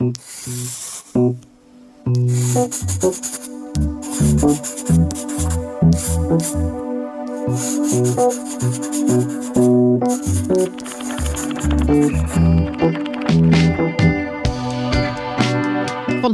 [0.00, 0.08] Van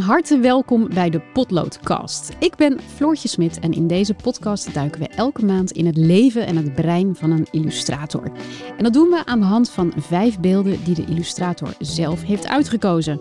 [0.01, 2.37] harte welkom bij de Potloodcast.
[2.39, 6.46] Ik ben Floortje Smit en in deze podcast duiken we elke maand in het leven
[6.46, 8.30] en het brein van een illustrator.
[8.77, 12.46] En dat doen we aan de hand van vijf beelden die de illustrator zelf heeft
[12.46, 13.21] uitgekozen.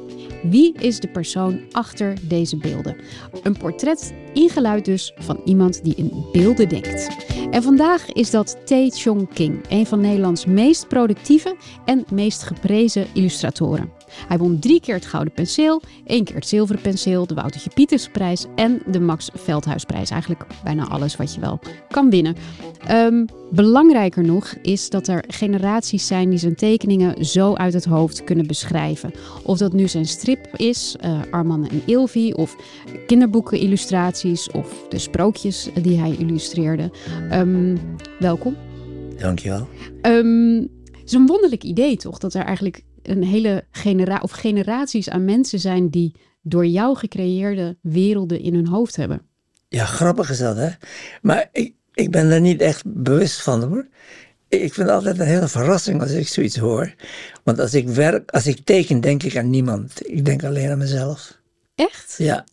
[0.49, 2.95] Wie is de persoon achter deze beelden?
[3.43, 7.09] Een portret ingeluid dus van iemand die in beelden denkt.
[7.51, 13.07] En vandaag is dat Tae Chong King, een van Nederlands meest productieve en meest geprezen
[13.13, 13.94] illustratoren.
[14.27, 18.45] Hij won drie keer het Gouden Penseel, één keer het Zilveren Penseel, de Woutertje Pietersprijs
[18.55, 20.09] en de Max Veldhuisprijs.
[20.09, 22.35] Eigenlijk bijna alles wat je wel kan winnen.
[22.91, 28.23] Um, belangrijker nog is dat er generaties zijn die zijn tekeningen zo uit het hoofd
[28.23, 29.11] kunnen beschrijven.
[29.43, 32.55] Of dat nu zijn strip is, uh, Arman en Ilvi, of
[33.07, 36.91] kinderboeken, illustraties of de sprookjes die hij illustreerde.
[37.31, 37.79] Um,
[38.19, 38.55] welkom.
[39.17, 39.67] Dankjewel.
[40.01, 40.57] Um,
[40.91, 45.25] het is een wonderlijk idee toch, dat er eigenlijk een hele genera of generaties aan
[45.25, 49.21] mensen zijn die door jou gecreëerde werelden in hun hoofd hebben.
[49.69, 50.69] Ja, grappig is dat, hè?
[51.21, 53.87] Maar ik, ik ben er niet echt bewust van, hoor.
[54.49, 56.93] Ik vind het altijd een hele verrassing als ik zoiets hoor.
[57.43, 60.09] Want als ik werk, als ik teken, denk ik aan niemand.
[60.09, 61.39] Ik denk alleen aan mezelf.
[61.75, 62.15] Echt?
[62.17, 62.45] Ja.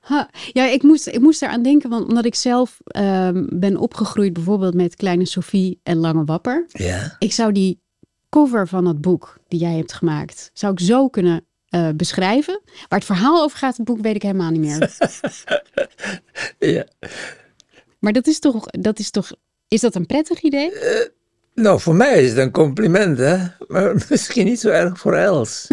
[0.00, 4.32] Ha, ja, ik moest, ik moest eraan denken, want omdat ik zelf um, ben opgegroeid
[4.32, 6.66] bijvoorbeeld met Kleine Sophie en Lange Wapper.
[6.68, 7.16] Ja.
[7.18, 7.80] Ik zou die
[8.28, 12.60] cover van het boek die jij hebt gemaakt, zou ik zo kunnen uh, beschrijven.
[12.64, 14.96] Waar het verhaal over gaat, het boek, weet ik helemaal niet meer.
[16.74, 16.86] ja.
[17.98, 19.30] Maar dat is toch, dat is toch,
[19.68, 20.72] is dat een prettig idee?
[20.72, 21.08] Uh,
[21.54, 23.36] nou, voor mij is het een compliment, hè.
[23.68, 25.66] Maar misschien niet zo erg voor Els.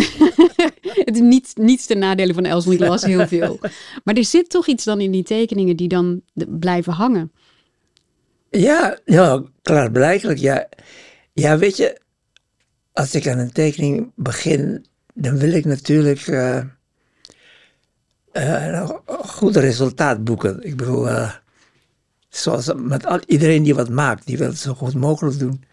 [1.05, 3.59] het is niet, niets ten nadele van Els, want ik las heel veel.
[4.03, 7.31] Maar er zit toch iets dan in die tekeningen die dan blijven hangen.
[8.49, 10.39] Ja, ja klaarblijkelijk.
[10.39, 10.69] Ja.
[11.33, 12.01] ja, weet je,
[12.93, 16.63] als ik aan een tekening begin, dan wil ik natuurlijk uh,
[18.33, 20.63] uh, een goed resultaat boeken.
[20.63, 21.33] Ik bedoel, uh,
[22.29, 25.63] zoals met al, iedereen die wat maakt, die wil het zo goed mogelijk doen.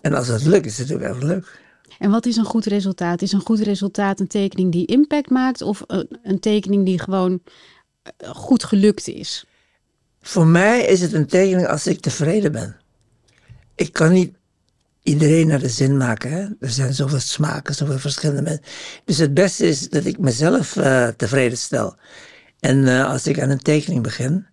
[0.00, 1.60] En als het lukt, is het ook erg leuk.
[1.98, 3.22] En wat is een goed resultaat?
[3.22, 7.42] Is een goed resultaat een tekening die impact maakt of een, een tekening die gewoon
[8.22, 9.46] goed gelukt is?
[10.20, 12.76] Voor mij is het een tekening als ik tevreden ben.
[13.74, 14.34] Ik kan niet
[15.06, 16.30] iedereen naar de zin maken.
[16.30, 16.40] Hè?
[16.60, 18.62] Er zijn zoveel smaken, zoveel verschillende mensen.
[19.04, 21.96] Dus het beste is dat ik mezelf uh, tevreden stel.
[22.60, 24.46] En uh, als ik aan een tekening begin,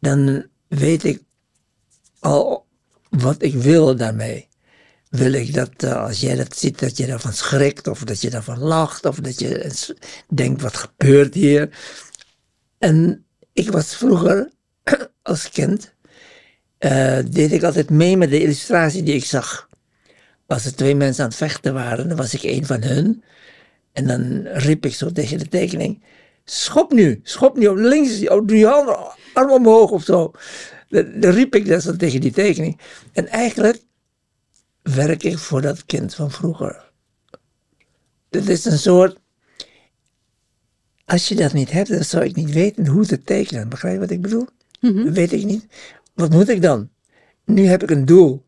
[0.00, 1.22] dan weet ik
[2.18, 2.66] al
[3.08, 4.48] wat ik wil daarmee.
[5.08, 8.30] Wil ik dat uh, als jij dat ziet, dat je daarvan schrikt, of dat je
[8.30, 9.72] daarvan lacht, of dat je
[10.28, 11.78] denkt: wat gebeurt hier?
[12.78, 14.50] En ik was vroeger
[15.22, 15.92] als kind.
[17.30, 19.68] deed ik altijd mee met de illustratie die ik zag
[20.54, 23.22] als er twee mensen aan het vechten waren, dan was ik een van hun.
[23.92, 26.02] En dan riep ik zo tegen de tekening:
[26.44, 28.96] Schop nu, schop nu op links, doe je handen,
[29.32, 30.30] arm omhoog of zo.
[30.88, 32.80] Dan, dan riep ik dat zo tegen die tekening.
[33.12, 33.82] En eigenlijk
[34.82, 36.90] werk ik voor dat kind van vroeger.
[38.30, 39.18] Het is een soort.
[41.04, 43.68] Als je dat niet hebt, dan zou ik niet weten hoe te tekenen.
[43.68, 44.46] Begrijp je wat ik bedoel?
[44.80, 45.12] Mm -hmm.
[45.12, 45.66] Weet ik niet.
[46.14, 46.90] Wat moet ik dan?
[47.44, 48.44] Nu heb ik een doel.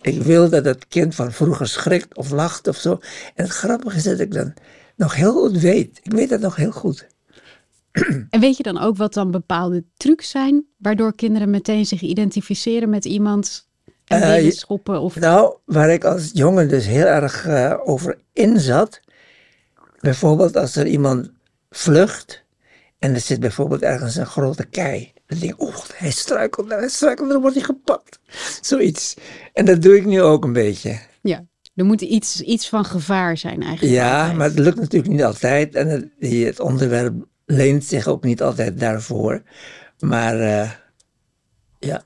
[0.00, 2.90] Ik wil dat het kind van vroeger schrikt of lacht of zo.
[3.34, 4.54] En het grappige is dat ik dan
[4.96, 6.00] nog heel goed weet.
[6.02, 7.06] Ik weet dat nog heel goed.
[8.30, 12.88] En weet je dan ook wat dan bepaalde trucs zijn, waardoor kinderen meteen zich identificeren
[12.88, 13.68] met iemand
[14.08, 15.00] en uh, schoppen?
[15.00, 15.16] Of...
[15.16, 19.00] Nou, waar ik als jongen dus heel erg uh, over in zat.
[20.00, 21.30] Bijvoorbeeld als er iemand
[21.70, 22.44] vlucht
[22.98, 25.12] en er zit bijvoorbeeld ergens een grote kei.
[25.28, 28.18] Dan denk ik, oh, hij struikelt, hij struikelt, dan wordt hij gepakt.
[28.60, 29.14] Zoiets.
[29.52, 30.98] En dat doe ik nu ook een beetje.
[31.22, 31.44] Ja,
[31.74, 33.94] er moet iets, iets van gevaar zijn eigenlijk.
[33.94, 34.36] Ja, altijd.
[34.36, 35.74] maar het lukt natuurlijk niet altijd.
[35.74, 37.14] En het, het, onderwerp
[37.46, 39.42] leent zich ook niet altijd daarvoor.
[39.98, 40.70] Maar uh,
[41.78, 42.02] ja.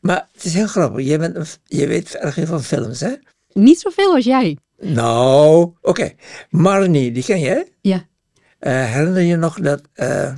[0.00, 1.06] Maar het is heel grappig.
[1.06, 3.14] Je, bent, je weet erg veel van films, hè?
[3.52, 4.58] Niet zoveel als jij.
[4.78, 5.76] Nou, oké.
[5.82, 6.16] Okay.
[6.50, 7.62] Marnie, die ken hè?
[7.80, 7.96] Ja.
[7.96, 9.82] Uh, herinner je nog dat...
[9.94, 10.32] Uh,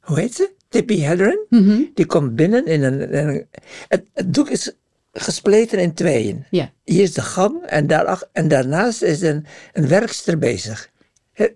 [0.00, 0.52] hoe heet ze?
[0.74, 1.46] Tippi Hedren.
[1.48, 1.90] Mm -hmm.
[1.94, 3.00] Die komt binnen in een.
[3.10, 3.46] In een
[3.88, 4.72] het, het, doek is
[5.12, 6.44] gespleten in tweeën.
[6.50, 6.72] Ja.
[6.84, 10.90] Hier is de gang en, daar, en daarnaast is een, een werkster bezig.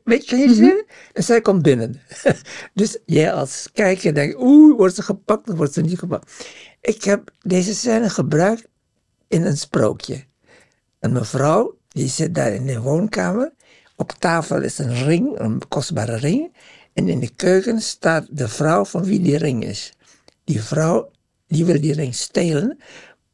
[0.04, 0.84] Weet je, mm -hmm.
[1.12, 2.00] En zij komt binnen.
[2.74, 6.46] dus jij als kijker denkt, oeh, wordt ze gepakt of wordt ze niet gepakt?
[6.80, 8.68] Ik heb deze scène gebruikt
[9.28, 10.24] in een sprookje.
[11.00, 13.52] Een mevrouw, die zit daar in de woonkamer
[13.96, 16.52] Op tafel is een ring, een kostbare ring.
[16.98, 19.92] En in de keuken staat de vrouw van wie die ring is.
[20.44, 21.10] Die vrouw,
[21.46, 22.78] die wil die ring stelen.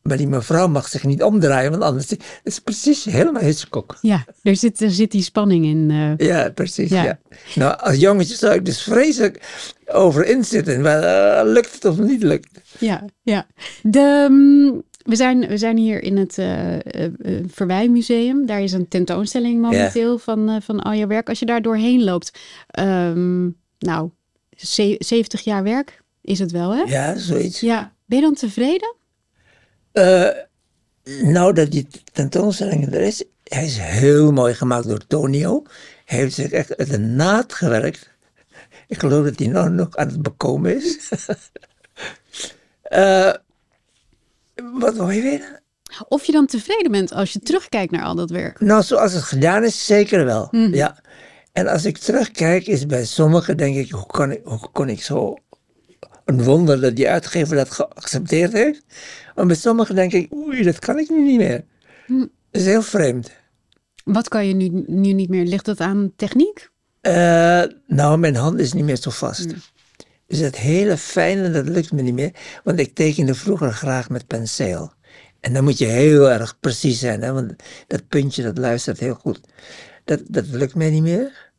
[0.03, 2.07] Maar die mevrouw mag zich niet omdraaien, want anders
[2.43, 3.99] is het precies helemaal Hitchcock.
[4.01, 5.91] Ja, er zit, er zit die spanning in.
[5.91, 6.27] eh.
[6.27, 6.91] Ja, precies.
[6.91, 7.05] Ja.
[7.05, 7.19] Ja.
[7.55, 9.41] Nou, als jongetje zou ik dus vreselijk
[9.87, 10.81] over inzitten.
[10.81, 12.61] Maar eh, lukt het of niet lukt?
[12.79, 13.47] Ja, ja.
[13.83, 16.77] De, mm, we, zijn, we zijn hier in het eh,
[17.47, 18.47] Verwijmuseum.
[18.47, 21.29] Daar is een tentoonstelling momenteel van, van al je werk.
[21.29, 23.45] Als je daar doorheen loopt, ehm,
[23.79, 24.11] nou,
[24.57, 26.83] ze- 70 jaar werk is het wel, hè?
[26.83, 27.61] Ja, zoiets.
[27.61, 27.93] Ja.
[28.07, 28.95] Ben je dan tevreden?
[31.23, 35.63] Nou, dat die tentoonstelling er is, hij is heel mooi gemaakt door Tonio.
[36.05, 38.11] Hij heeft zich echt uit de naad gewerkt.
[38.89, 40.99] Ik geloof dat hij nou nog aan het bekomen is.
[44.55, 45.63] Wat wil je weten?
[46.09, 48.61] Of je dan tevreden bent als je terugkijkt naar al dat werk?
[48.61, 50.49] Nou, zoals het gedaan is, zeker wel.
[50.51, 51.03] Ja.
[51.53, 55.03] En als ik terugkijk, is bij sommigen denk ik, hoe kan ik, hoe kon ik
[55.03, 55.37] zo...
[56.25, 58.85] Een wonder dat die uitgever dat geaccepteerd heeft.
[59.35, 61.65] Maar bij sommigen denk ik, oei, dat kan ik nu niet meer.
[62.07, 63.31] Dat is heel vreemd.
[64.05, 65.45] Wat kan je nu, nu niet meer?
[65.45, 66.69] Ligt dat aan techniek?
[67.01, 69.55] Eh, nou, mijn hand is niet meer zo vast.
[70.27, 72.33] Dus het hele fijne, dat lukt me niet meer.
[72.65, 74.93] Want ik tekende vroeger graag met penseel.
[75.41, 77.33] En dan moet je heel erg precies zijn, hè?
[77.33, 77.55] want
[77.87, 79.41] dat puntje dat luistert heel goed.
[80.05, 81.53] Dat, dat lukt mij niet meer.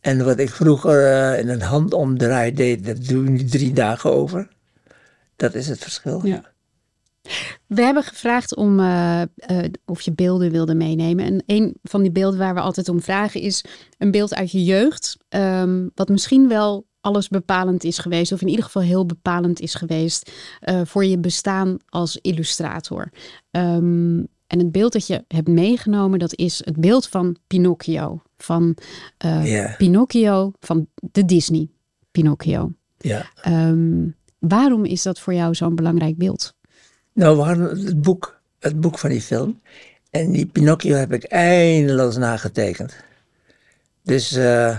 [0.00, 4.12] En wat ik vroeger eh, in een handomdraai deed, dat doe ik nu drie dagen
[4.12, 4.48] over.
[5.36, 6.26] Dat is het verschil.
[6.26, 6.52] Ja.
[7.66, 9.28] We hebben gevraagd om eh, eh,
[9.84, 11.24] of je beelden wilde meenemen.
[11.24, 13.64] En een van die beelden waar we altijd om vragen is
[13.98, 15.16] een beeld uit je jeugd.
[15.28, 18.32] ehm, wat misschien wel alles bepalend is geweest.
[18.32, 23.10] Of in ieder geval heel bepalend is geweest eh, voor je bestaan als illustrator.
[23.50, 28.22] Ehm, en het beeld dat je hebt meegenomen, dat is het beeld van Pinocchio.
[28.36, 28.76] Van
[29.16, 29.76] eh.
[29.76, 31.68] Pinocchio van de Disney
[32.10, 32.72] Pinocchio.
[32.98, 33.26] Ja.
[33.42, 34.08] Ehm,
[34.38, 36.54] waarom is dat voor jou zo'n belangrijk beeld?
[37.12, 39.60] Nou, we hadden het boek, het boek van die film.
[40.10, 42.96] En die Pinocchio heb ik eindeloos nagetekend.
[44.02, 44.78] Dus eh,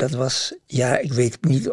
[0.00, 1.72] dat was, ja, ik weet niet.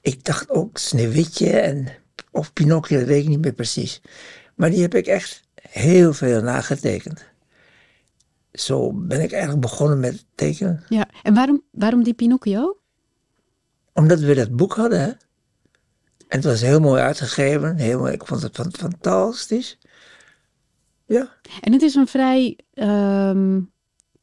[0.00, 1.88] Ik dacht ook Sneeuwwitje en,
[2.30, 4.00] of Pinocchio, dat weet ik niet meer precies.
[4.54, 7.24] Maar die heb ik echt heel veel nagetekend.
[8.52, 10.84] Zo ben ik eigenlijk begonnen met tekenen.
[10.88, 12.78] Ja, en waarom, waarom die Pinocchio?
[13.92, 15.08] Omdat we dat boek hadden, hè.
[15.08, 17.76] En het was heel mooi uitgegeven.
[17.76, 19.78] Heel mooi, ik vond het fan- fantastisch.
[21.06, 21.36] Ja.
[21.60, 23.60] En het is een vrij, ehm,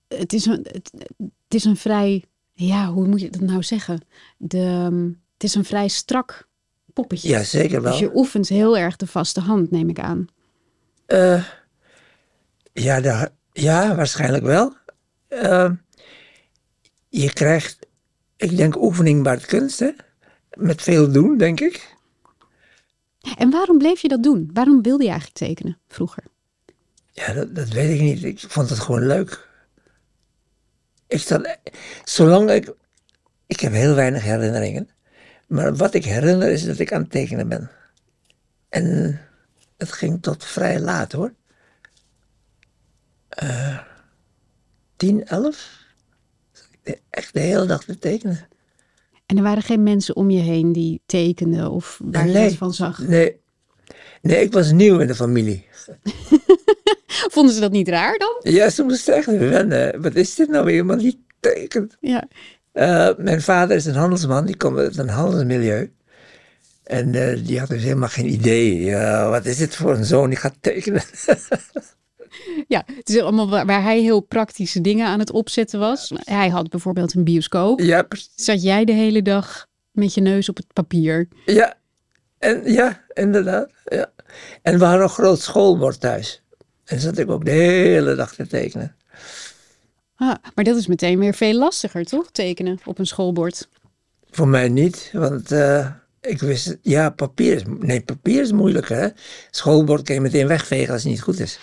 [0.07, 4.05] het, is een, het, het is een vrij, ja, hoe moet je dat nou zeggen?
[4.37, 5.03] De, ehm,
[5.33, 6.47] het is een vrij strak
[6.93, 7.29] poppetje.
[7.29, 7.91] Ja, zeker wel.
[7.91, 10.27] Dus je oefent heel erg de vaste hand, neem ik aan.
[11.05, 11.43] Eh,
[12.73, 14.73] ja, daar- ja, waarschijnlijk wel.
[15.27, 15.71] Eh,
[17.09, 17.87] je krijgt,
[18.37, 19.89] ik denk, oefening baart kunst, hè?
[20.53, 21.93] Met veel doen, denk ik.
[23.37, 24.49] En waarom bleef je dat doen?
[24.53, 26.23] Waarom wilde je eigenlijk tekenen vroeger?
[27.11, 28.23] Ja, dat, dat weet ik niet.
[28.23, 29.44] Ik vond het gewoon leuk.
[31.07, 31.57] Ik zat,
[32.03, 32.73] zolang ik,
[33.45, 34.89] ik heb heel weinig herinneringen.
[35.47, 37.71] Maar wat ik herinner is dat ik aan het tekenen ben.
[38.69, 39.19] En
[39.77, 41.33] het ging tot vrij laat hoor.
[43.29, 43.79] Eh,
[44.95, 45.83] tien, elf?
[47.09, 48.47] Echt de hele dag te tekenen.
[49.25, 52.74] En er waren geen mensen om je heen die tekenden of waar je wat van
[52.74, 53.00] zag.
[53.00, 53.43] Nee.
[54.21, 55.65] Nee, ik was nieuw in de familie.
[57.36, 58.53] Vonden ze dat niet raar dan?
[58.53, 60.01] Ja, ze moesten echt wennen.
[60.01, 60.75] Wat is dit nou weer?
[60.75, 61.98] Iemand die tekent.
[62.00, 62.27] Ja.
[62.72, 65.94] Eh, mijn vader is een handelsman, die komt uit een handelsmilieu.
[66.84, 68.84] En eh, die had dus helemaal geen idee.
[68.84, 71.01] Ja, wat is dit voor een zoon die gaat tekenen?
[72.67, 76.12] Ja, het is allemaal waar, waar hij heel praktische dingen aan het opzetten was.
[76.24, 77.79] Hij had bijvoorbeeld een bioscoop.
[77.79, 78.05] ja.
[78.36, 81.27] Zat jij de hele dag met je neus op het papier?
[81.46, 81.74] ja.
[82.38, 83.70] En, ja, inderdaad.
[83.86, 84.12] Ja.
[84.62, 86.44] En we hadden een groot schoolbord thuis.
[86.86, 88.96] En zat ik ook de hele dag te tekenen.
[90.15, 92.32] Ah, maar dat is meteen weer veel lastiger, toch?
[92.32, 93.68] Tekenen op een schoolbord.
[94.32, 95.88] Voor mij niet, want eh,
[96.22, 98.98] ik wist, ja, papier is, nee, papier is moeilijker.
[98.98, 99.08] Hè?
[99.51, 101.60] Schoolbord kan je meteen wegvegen als het niet goed is.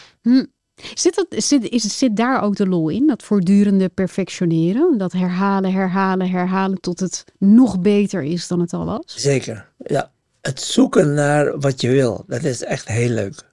[0.95, 3.07] Zit, dat, zit, is, zit daar ook de lol in?
[3.07, 4.99] Dat voortdurende perfectioneren?
[4.99, 9.03] Dat herhalen, herhalen, herhalen tot het nog beter is dan het al was?
[9.07, 10.11] Zeker, ja.
[10.41, 13.51] Het zoeken naar wat je wil, dat is echt heel leuk.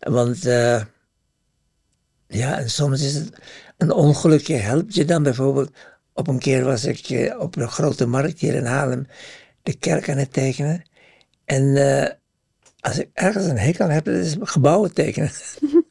[0.00, 0.82] Want eh,
[2.26, 3.32] ja, en soms is het
[3.76, 5.70] een ongelukje helpt je dan bijvoorbeeld.
[6.12, 9.06] Op een keer was ik eh, op een grote markt hier in Haarlem
[9.62, 10.82] de kerk aan het tekenen.
[11.44, 12.10] En eh,
[12.80, 15.30] als ik ergens een hekel heb, dat is gebouwen tekenen.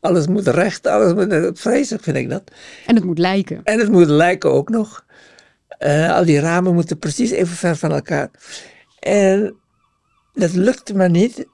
[0.00, 1.58] Alles moet recht, alles moet...
[1.60, 2.42] Vreselijk vind ik dat.
[2.86, 3.60] En het moet lijken.
[3.64, 5.04] En het moet lijken ook nog.
[6.08, 8.30] Al die ramen moeten precies even ver van elkaar.
[9.00, 9.56] En
[10.34, 11.46] dat lukte maar niet.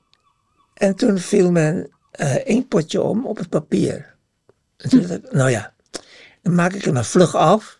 [0.75, 4.14] En toen viel mijn uh, inkpotje om op het papier.
[4.76, 5.75] En toen dacht ik, nou ja,
[6.43, 7.78] dan maak ik het maar vlug af.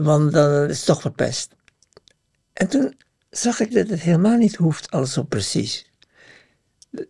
[0.00, 1.54] Want dan is het toch verpest.
[2.52, 2.96] En toen
[3.30, 5.90] zag ik dat het helemaal niet hoeft, alles zo precies.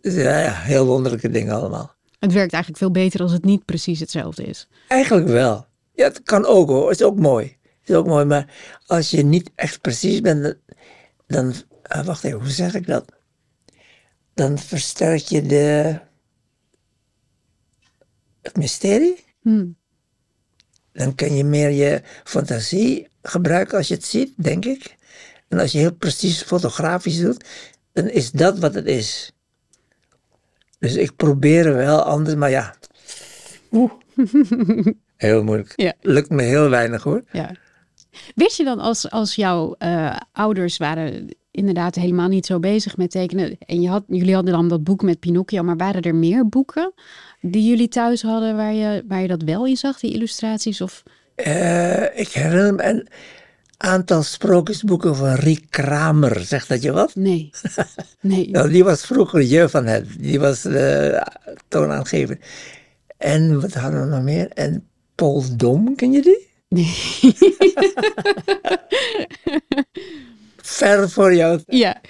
[0.01, 1.95] Ja, ja, heel wonderlijke dingen allemaal.
[2.19, 4.67] Het werkt eigenlijk veel beter als het niet precies hetzelfde is.
[4.87, 5.65] Eigenlijk wel.
[5.93, 6.89] Ja, het kan ook hoor.
[6.89, 7.57] Het is ook mooi.
[7.79, 8.53] Het is ook mooi, maar
[8.85, 10.57] als je niet echt precies bent,
[11.27, 11.53] dan.
[11.95, 13.05] Uh, wacht even, hoe zeg ik dat?
[14.41, 15.99] Dan versterk je de.
[18.41, 19.23] het mysterie.
[19.41, 19.75] Hmm.
[20.93, 24.95] Dan kan je meer je fantasie gebruiken als je het ziet, denk ik.
[25.47, 27.45] En als je heel precies fotografisch doet,
[27.93, 29.31] dan is dat wat het is.
[30.79, 32.75] Dus ik probeer wel anders, maar ja.
[33.71, 33.91] Oeh.
[35.15, 35.73] Heel moeilijk.
[35.75, 35.93] Ja.
[36.01, 37.23] Lukt me heel weinig hoor.
[37.31, 37.55] Ja.
[38.35, 43.11] Wist je dan als, als jouw uh, ouders waren inderdaad helemaal niet zo bezig met
[43.11, 43.57] tekenen.
[43.65, 46.93] En je had, jullie hadden dan dat boek met Pinocchio, maar waren er meer boeken
[47.41, 50.81] die jullie thuis hadden waar je, waar je dat wel in zag, die illustraties?
[50.81, 51.03] Of?
[51.35, 53.07] Uh, ik herinner me een
[53.77, 56.45] aantal sprookjesboeken van Riek Kramer.
[56.45, 57.15] Zegt dat je wat?
[57.15, 57.49] Nee.
[58.21, 58.49] nee.
[58.51, 60.05] nou, die was vroeger je van het.
[60.19, 61.25] Die was de
[61.67, 62.37] toonaangever.
[63.17, 64.49] En wat hadden we nog meer?
[64.49, 66.49] En Paul Dom, ken je die?
[66.67, 67.21] Nee.
[70.71, 71.61] Ver voor jou.
[71.67, 72.01] Ja.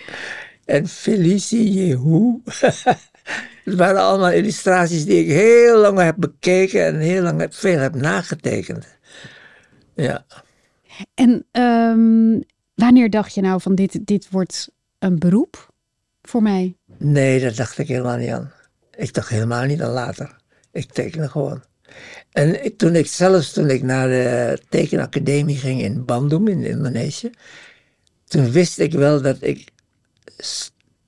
[0.66, 2.42] En Felicie Jehu.
[3.64, 7.80] Het waren allemaal illustraties die ik heel lang heb bekeken en heel lang heb, veel
[7.80, 8.88] heb nagetekend.
[9.96, 10.26] Ja.
[11.14, 12.44] En um,
[12.76, 15.74] wanneer dacht je nou van dit, dit wordt een beroep
[16.22, 16.76] voor mij?
[16.98, 18.52] Nee, dat dacht ik helemaal niet aan.
[18.96, 20.36] Ik dacht helemaal niet aan later.
[20.72, 21.64] Ik tekende gewoon.
[22.32, 27.30] En ik, toen ik zelfs, toen ik naar de tekenacademie ging in Bandung in Indonesië,
[28.32, 29.72] toen wist ik wel dat ik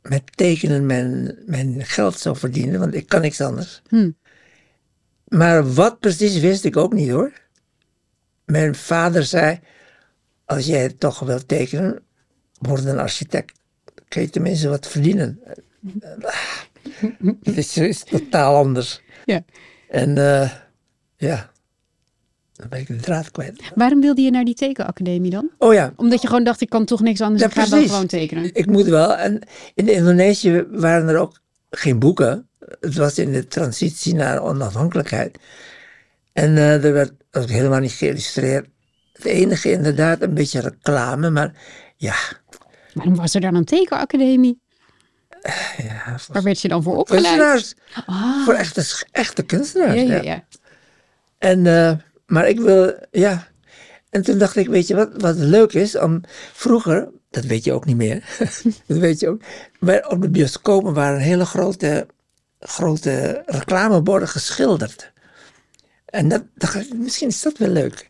[0.02, 3.82] met tekenen mijn, mijn geld zou verdienen, want ik kan niks anders.
[3.88, 4.12] Hm.
[5.28, 7.32] Maar wat precies wist ik ook niet hoor.
[8.46, 9.60] Mijn vader zei,
[10.46, 12.02] als jij toch wilt tekenen,
[12.60, 13.60] word een architect.
[13.94, 15.40] Dan kun je tenminste wat verdienen.
[17.44, 19.02] Het is, is totaal anders.
[19.26, 19.44] Ja.
[19.90, 20.52] En uh,
[21.16, 21.52] ja,
[22.70, 23.62] dan ben ik de draad kwijt.
[23.76, 25.50] Waarom wilde je naar die tekenacademie dan?
[25.58, 25.94] Oh ja.
[25.96, 28.50] Omdat je gewoon dacht, ik kan toch niks anders, Ja, ik ga dan gewoon tekenen.
[28.54, 29.16] Ik moet wel.
[29.16, 29.40] En
[29.76, 31.40] in Indonesië waren er ook
[31.70, 32.48] geen boeken.
[32.80, 35.38] Het was in de transitie naar onafhankelijkheid.
[36.34, 38.68] En eh, er werd ook helemaal niet geïllustreerd.
[39.14, 41.54] Het enige inderdaad, een beetje reclame, maar
[41.98, 42.16] ja.
[42.94, 44.62] Waarom was er dan een tekenacademie?
[45.78, 47.24] ja voor Waar werd je dan voor opgeleid?
[47.26, 47.74] kunstenaars.
[48.06, 49.94] Ah, Voor echte, echte kunstenaars.
[49.94, 50.22] ja, ja, ja.
[50.22, 50.44] ja.
[51.38, 51.92] En, eh,
[52.26, 53.48] maar ik wil, ja.
[54.10, 55.98] En toen dacht ik, weet je wat, wat leuk is?
[55.98, 56.22] Om,
[56.54, 58.38] vroeger, dat weet je ook niet meer,
[58.88, 59.42] dat weet je ook.
[59.80, 62.08] Maar op de bioscopen waren hele grote,
[62.60, 65.12] grote reclameborden geschilderd.
[66.06, 68.10] En dat dacht ik, misschien is dat wel leuk.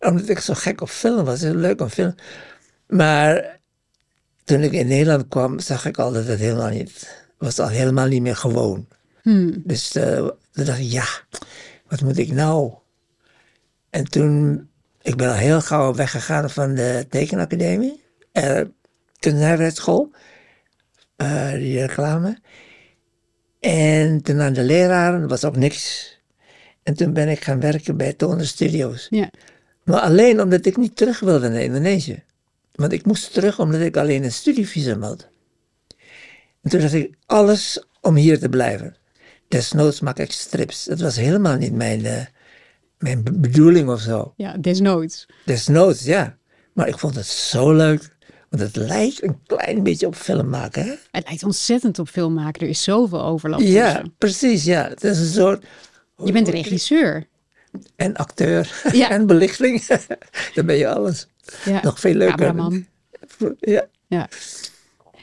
[0.00, 2.14] Omdat ik zo gek op film was, is het leuk om film.
[2.86, 3.60] Maar
[4.44, 8.06] toen ik in Nederland kwam, zag ik al dat het helemaal niet, was al helemaal
[8.06, 8.86] niet meer gewoon.
[9.22, 9.62] Hmm.
[9.64, 11.04] Dus eh, toen dacht ik, ja,
[11.88, 12.72] wat moet ik nou?
[13.92, 14.68] En toen,
[15.02, 18.60] ik ben al heel gauw weggegaan van de tekenacademie, uh,
[19.18, 20.10] kunstnijverheidsschool,
[21.16, 22.38] uh, die reclame.
[23.60, 26.10] En toen aan de leraren, dat was ook niks.
[26.82, 29.06] En toen ben ik gaan werken bij Toner Studios.
[29.10, 29.30] Ja.
[29.84, 32.22] Maar alleen omdat ik niet terug wilde naar Indonesië.
[32.72, 35.28] Want ik moest terug omdat ik alleen een studievisum had.
[36.62, 38.96] En toen dacht ik, alles om hier te blijven.
[39.48, 40.84] Desnoods maak ik strips.
[40.84, 42.20] Dat was helemaal niet mijn, uh,
[43.02, 44.32] mijn bedoeling of zo.
[44.36, 45.26] ja, desnoods.
[45.44, 46.36] Desnoods, ja.
[46.72, 48.10] Maar ik vond het zo leuk.
[48.48, 50.94] Want het lijkt een klein beetje op film maken, hè?
[51.10, 52.62] Het lijkt ontzettend op film maken.
[52.62, 54.14] Er is zoveel overlap Ja, tussen.
[54.18, 54.88] precies, ja.
[54.88, 55.64] Het is een soort...
[56.24, 57.26] Je bent regisseur.
[57.96, 58.82] En acteur.
[58.92, 59.10] Ja.
[59.16, 59.86] en belichting.
[60.54, 61.26] Dan ben je alles.
[61.64, 61.80] Ja.
[61.82, 62.36] Nog veel leuker.
[62.36, 62.86] Cameraman.
[63.60, 63.86] Ja.
[64.06, 64.28] Ja.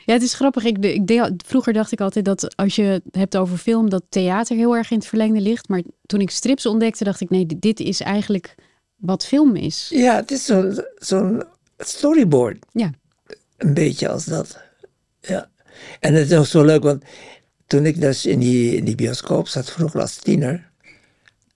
[0.10, 0.64] Ja, het is grappig.
[0.64, 4.56] Ik, ik, vroeger dacht ik altijd dat als je het hebt over film, dat theater
[4.56, 5.68] heel erg in het verlengde ligt.
[5.68, 8.56] Maar toen ik strips ontdekte, dacht ik, nee, dit- dit is eigenlijk
[8.96, 9.88] wat film is.
[9.94, 11.44] Ja, het is zo'n zo'n
[11.78, 12.66] storyboard.
[12.72, 12.92] Ja.
[13.58, 14.60] Een beetje als dat.
[15.22, 15.50] Ja.
[16.00, 17.04] En het is ook zo leuk, want
[17.68, 20.70] toen ik dus in die, in die bioscoop zat, vroeger als tiener,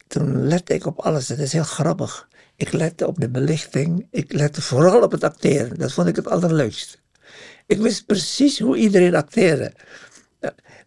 [0.07, 1.27] toen lette ik op alles.
[1.27, 2.27] Het is heel grappig.
[2.55, 4.07] Ik lette op de belichting.
[4.11, 5.77] Ik lette vooral op het acteren.
[5.79, 7.01] Dat vond ik het allerleukst.
[7.67, 9.73] Ik wist precies hoe iedereen acteerde.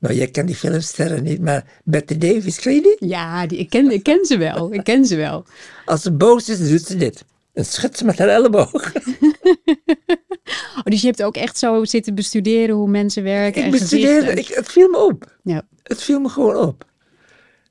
[0.01, 3.09] Nou, jij kent die filmsterren niet, maar Betty Davis, ken je die?
[3.09, 4.73] Ja, die, ik, ken, ik ken ze wel.
[4.73, 5.45] Ik ken ze wel.
[5.85, 7.25] Als ze boos is, doet ze dit.
[7.53, 8.73] Dan schudt ze met haar elleboog.
[10.77, 14.33] Oh, dus je hebt ook echt zo zitten bestuderen hoe mensen werken Ik en bestudeerde,
[14.33, 15.39] ik, het viel me op.
[15.43, 15.63] Ja.
[15.83, 16.85] Het viel me gewoon op.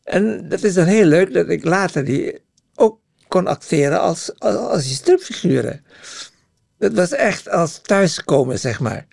[0.03, 2.39] En dat is dan heel leuk dat ik later die
[2.75, 5.85] ook kon acteren als, als, als die stripfiguren.
[6.77, 9.07] Dat was echt als thuiskomen, zeg maar.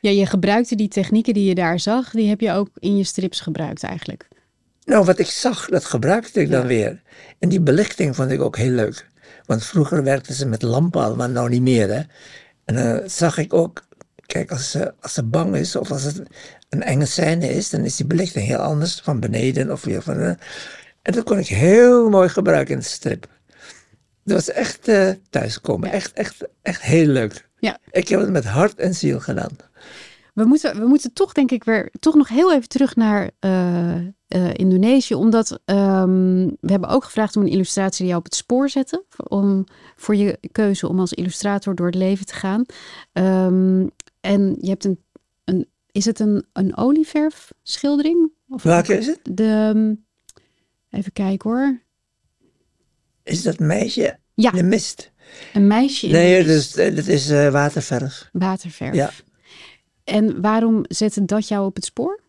[0.00, 3.04] ja, je gebruikte die technieken die je daar zag, die heb je ook in je
[3.04, 4.28] strips gebruikt eigenlijk.
[4.84, 6.58] Nou, wat ik zag, dat gebruikte ik Ja.
[6.58, 7.02] dan weer.
[7.38, 9.06] En die belichting vond ik ook heel leuk.
[9.46, 11.88] Want vroeger werkten ze met lampen maar nou niet meer.
[11.88, 12.00] Hè?
[12.64, 13.82] En dan zag ik ook,
[14.26, 16.22] kijk, als ze, als ze bang is of als het
[16.68, 20.18] een enge scène is, dan is die belichting heel anders, van beneden of weer van.
[20.20, 20.32] eh,
[21.02, 23.26] en dat kon ik heel mooi gebruiken in de strip.
[24.24, 25.90] Dat was echt eh, thuiskomen.
[25.90, 27.48] Echt, echt, echt heel leuk.
[27.58, 27.78] Ja.
[27.90, 29.50] Ik heb het met hart en ziel gedaan.
[30.34, 33.96] We moeten, we moeten toch denk ik weer toch nog heel even terug naar eh,
[33.96, 34.04] eh,
[34.52, 35.14] Indonesië.
[35.14, 39.04] Omdat ehm, we hebben ook gevraagd om een illustratie die jou op het spoor zette.
[39.08, 39.64] voor- Om,
[39.96, 42.64] voor je keuze om als illustrator door het leven te gaan.
[43.12, 43.86] Ehm,
[44.20, 45.00] en je hebt een,
[45.44, 48.30] een is het een, een olieverf schildering?
[48.48, 49.20] Of Welke is het?
[49.22, 49.94] De, ehm,
[50.90, 51.80] even kijken hoor.
[53.22, 54.50] Is dat meisje Ja.
[54.50, 55.10] de mist?
[55.52, 58.28] Een meisje in Nee, dus, eh, dat is eh, waterverf.
[58.32, 58.94] waterverf.
[58.94, 59.10] Ja.
[60.04, 62.20] En waarom zette dat jou op het spoor?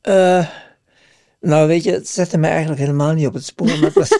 [0.00, 0.46] Eh,
[1.40, 3.66] nou, weet je, het zette mij eigenlijk helemaal niet op het spoor.
[3.66, 4.08] Maar het was,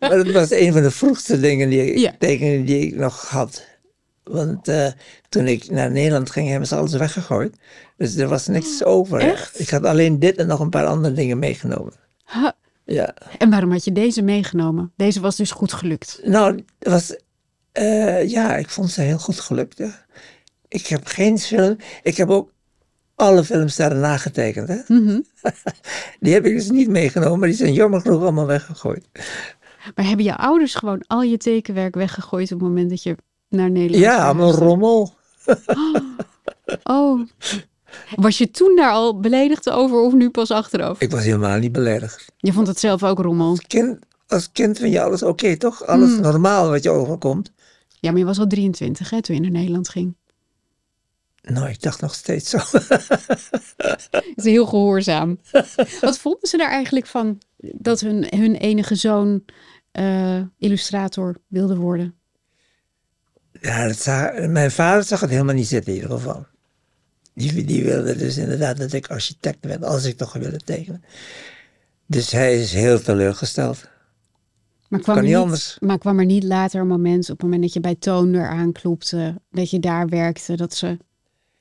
[0.00, 2.14] maar het was een van de vroegste dingen die ik, Ja.
[2.18, 3.66] die ik nog had.
[4.22, 4.68] Want
[5.28, 7.56] toen ik naar Nederland ging, hebben ze alles weggegooid.
[7.96, 9.20] Dus er was niks over.
[9.20, 9.60] Echt?
[9.60, 11.92] Ik had alleen dit en nog een paar andere dingen meegenomen.
[12.92, 13.14] Ja.
[13.38, 14.92] En waarom had je deze meegenomen?
[14.96, 16.20] Deze was dus goed gelukt.
[16.24, 17.16] Nou, was,
[17.72, 19.78] eh, ja, ik vond ze heel goed gelukt.
[19.78, 20.04] Ja.
[20.68, 22.52] Ik heb geen film, ik heb ook
[23.14, 24.68] alle filmsterren nagetekend.
[24.68, 24.78] Hè?
[24.86, 25.20] Mhm.
[26.20, 29.06] Die heb ik dus niet meegenomen, maar die zijn jammer genoeg allemaal weggegooid.
[29.94, 33.16] Maar hebben je ouders gewoon al je tekenwerk weggegooid op het moment dat je
[33.48, 34.64] naar Nederland Ja, verhuisde?
[34.64, 35.14] rommel.
[36.82, 37.20] Oh.
[38.14, 41.00] Was je toen daar al beledigd over of nu pas achteraf?
[41.00, 42.32] Ik was helemaal niet beledigd.
[42.36, 43.56] Je vond het zelf ook rommel.
[43.66, 45.86] Kind, als kind vind je alles oké, toch?
[45.86, 46.20] Alles Hmm.
[46.20, 47.52] normaal wat je overkomt.
[48.00, 50.16] Ja, maar je was al 23 hè, toen je naar Nederland ging.
[51.42, 52.58] Nou, ik dacht nog steeds zo.
[52.58, 55.38] Het is heel gehoorzaam.
[56.00, 59.44] Wat vonden ze daar eigenlijk van dat hun, hun enige zoon
[59.92, 62.14] eh, illustrator wilde worden?
[63.60, 64.06] Ja, dat
[64.48, 66.46] mijn vader zag het helemaal niet zitten in ieder geval.
[67.34, 71.04] Die, die wilde dus inderdaad dat ik architect werd, als ik toch wilde tekenen.
[72.06, 73.90] Dus hij is heel teleurgesteld.
[74.88, 75.76] Maar kwam, Kan er niet niet, anders.
[75.80, 79.40] maar kwam er niet later een moment, op het moment dat je bij Toonder aanklopte,
[79.50, 80.98] dat je daar werkte, dat ze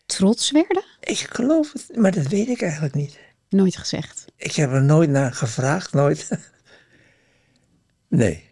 [0.06, 0.84] trots werden?
[1.00, 3.20] Ik geloof het, maar dat weet ik eigenlijk niet.
[3.50, 4.26] Nooit gezegd.
[4.36, 6.30] Ik heb er nooit naar gevraagd, nooit.
[8.08, 8.50] nee.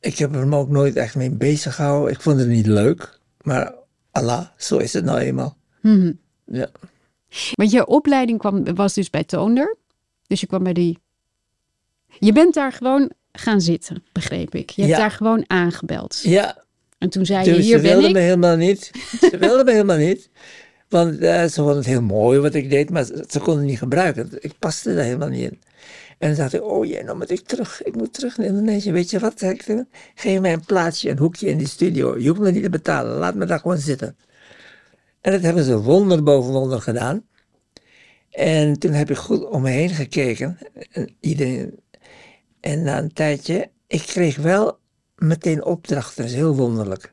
[0.00, 2.12] Ik heb er me ook nooit echt mee bezig gehouden.
[2.12, 3.18] Ik vond het niet leuk.
[3.40, 3.74] Maar
[4.10, 5.56] Allah, zo is het nou eenmaal.
[5.82, 6.12] Mhm.
[6.50, 6.68] Ja.
[7.54, 9.76] Want je opleiding kwam, was dus bij Toonder.
[10.26, 10.98] Dus je kwam bij die.
[12.18, 14.70] Je bent daar gewoon gaan zitten, begreep ik.
[14.70, 15.00] Je hebt Ja.
[15.00, 16.20] daar gewoon aangebeld.
[16.22, 16.64] ja,
[16.98, 18.14] En toen zei Dus je: ze Hier ben wilden ik.
[18.14, 18.90] me helemaal niet.
[19.20, 20.30] Ze wilden me helemaal niet.
[20.88, 23.70] Want eh, ze vonden het heel mooi wat ik deed, maar ze, ze konden het
[23.70, 24.28] niet gebruiken.
[24.40, 25.60] Ik paste daar helemaal niet in.
[26.18, 27.82] En dan dacht ik, oh jee, nou moet ik terug.
[27.82, 28.92] Ik moet terug naar Indonesië.
[28.92, 29.42] Weet je wat?
[30.14, 32.18] Geef mij een plaatsje, een hoekje in die studio.
[32.18, 33.16] Je hoeft me niet te betalen.
[33.18, 34.16] Laat me daar gewoon zitten.
[35.20, 37.24] En dat hebben ze wonder boven wonder gedaan.
[38.30, 40.58] En toen heb ik goed om me heen gekeken.
[40.92, 41.80] En, iedereen,
[42.60, 44.78] en na een tijdje, ik kreeg wel
[45.16, 46.22] meteen opdrachten.
[46.22, 47.12] Dat is heel wonderlijk.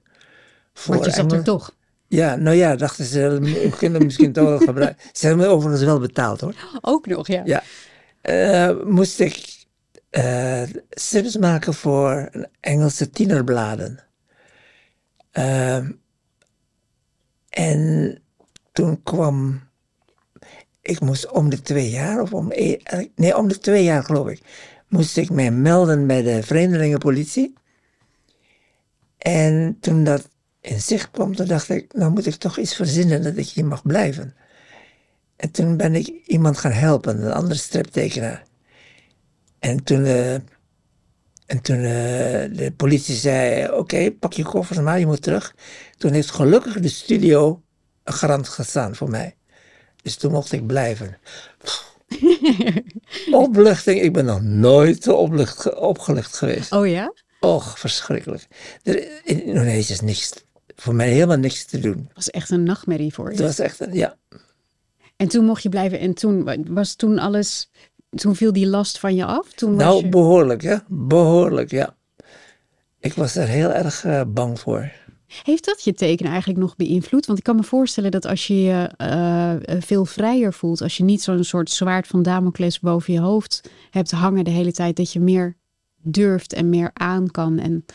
[0.73, 1.75] Voor Want je zat er toch.
[2.07, 5.03] Ja, nou ja, dachten ze, we kunnen misschien toch wel gebruiken.
[5.13, 6.55] Ze hebben me overigens wel betaald hoor.
[6.81, 7.41] Ook nog, ja.
[7.45, 7.63] Ja.
[8.21, 9.65] Eh, moest ik
[10.09, 14.03] eh strips maken voor een Engelse tienerbladen.
[15.31, 15.91] Ehm,
[17.57, 18.17] en
[18.71, 19.61] toen kwam,
[20.81, 24.27] ik moest om de twee jaar, of om, eh, nee, om de twee jaar geloof
[24.27, 24.41] ik,
[24.87, 27.53] moest ik mij melden bij de vreemdelingenpolitie.
[29.17, 30.29] En toen dat
[30.61, 33.65] in zicht kwam, toen dacht ik, nou moet ik toch iets verzinnen dat ik hier
[33.65, 34.35] mag blijven.
[35.35, 38.43] En toen ben ik iemand gaan helpen, een andere striptekenaar.
[39.59, 40.33] En toen, eh,
[41.45, 45.55] en toen eh, de politie zei, oké, pak je koffers maar, je moet terug.
[45.97, 47.61] Toen heeft gelukkig de studio
[48.03, 49.35] een garant gestaan voor mij.
[50.01, 51.17] Dus toen mocht ik blijven.
[53.31, 56.71] Opluchting, ik ben nog nooit zo oplucht, opgelucht geweest.
[56.71, 57.13] Oh ja?
[57.39, 58.47] Och, verschrikkelijk.
[58.83, 60.33] Er, in Indonesië is niks,
[60.75, 62.03] voor mij helemaal niks te doen.
[62.07, 63.43] Dat was echt een nachtmerrie voor Het je.
[63.43, 64.17] was echt, een, ja.
[65.15, 65.99] En toen mocht je blijven.
[65.99, 67.69] En toen was toen alles.
[68.09, 69.53] Toen viel die last van je af?
[69.53, 70.09] Toen was nou, je...
[70.09, 70.83] behoorlijk, ja.
[70.87, 71.95] Behoorlijk, ja.
[72.99, 74.91] Ik was er heel erg uh, bang voor.
[75.27, 77.25] Heeft dat je tekenen eigenlijk nog beïnvloed?
[77.25, 81.03] Want ik kan me voorstellen dat als je je uh, veel vrijer voelt, als je
[81.03, 85.13] niet zo'n soort zwaard van Damocles boven je hoofd hebt hangen de hele tijd, dat
[85.13, 85.57] je meer
[86.01, 87.59] durft en meer aan kan.
[87.59, 87.85] En...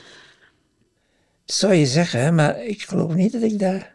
[1.45, 3.95] Zou je zeggen, maar ik geloof niet dat ik daar.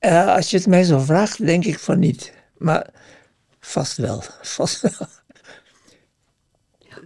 [0.00, 2.32] Uh, als je het mij zo vraagt, denk ik van niet.
[2.58, 2.90] Maar
[3.60, 4.22] vast wel,
[4.56, 5.08] vast wel.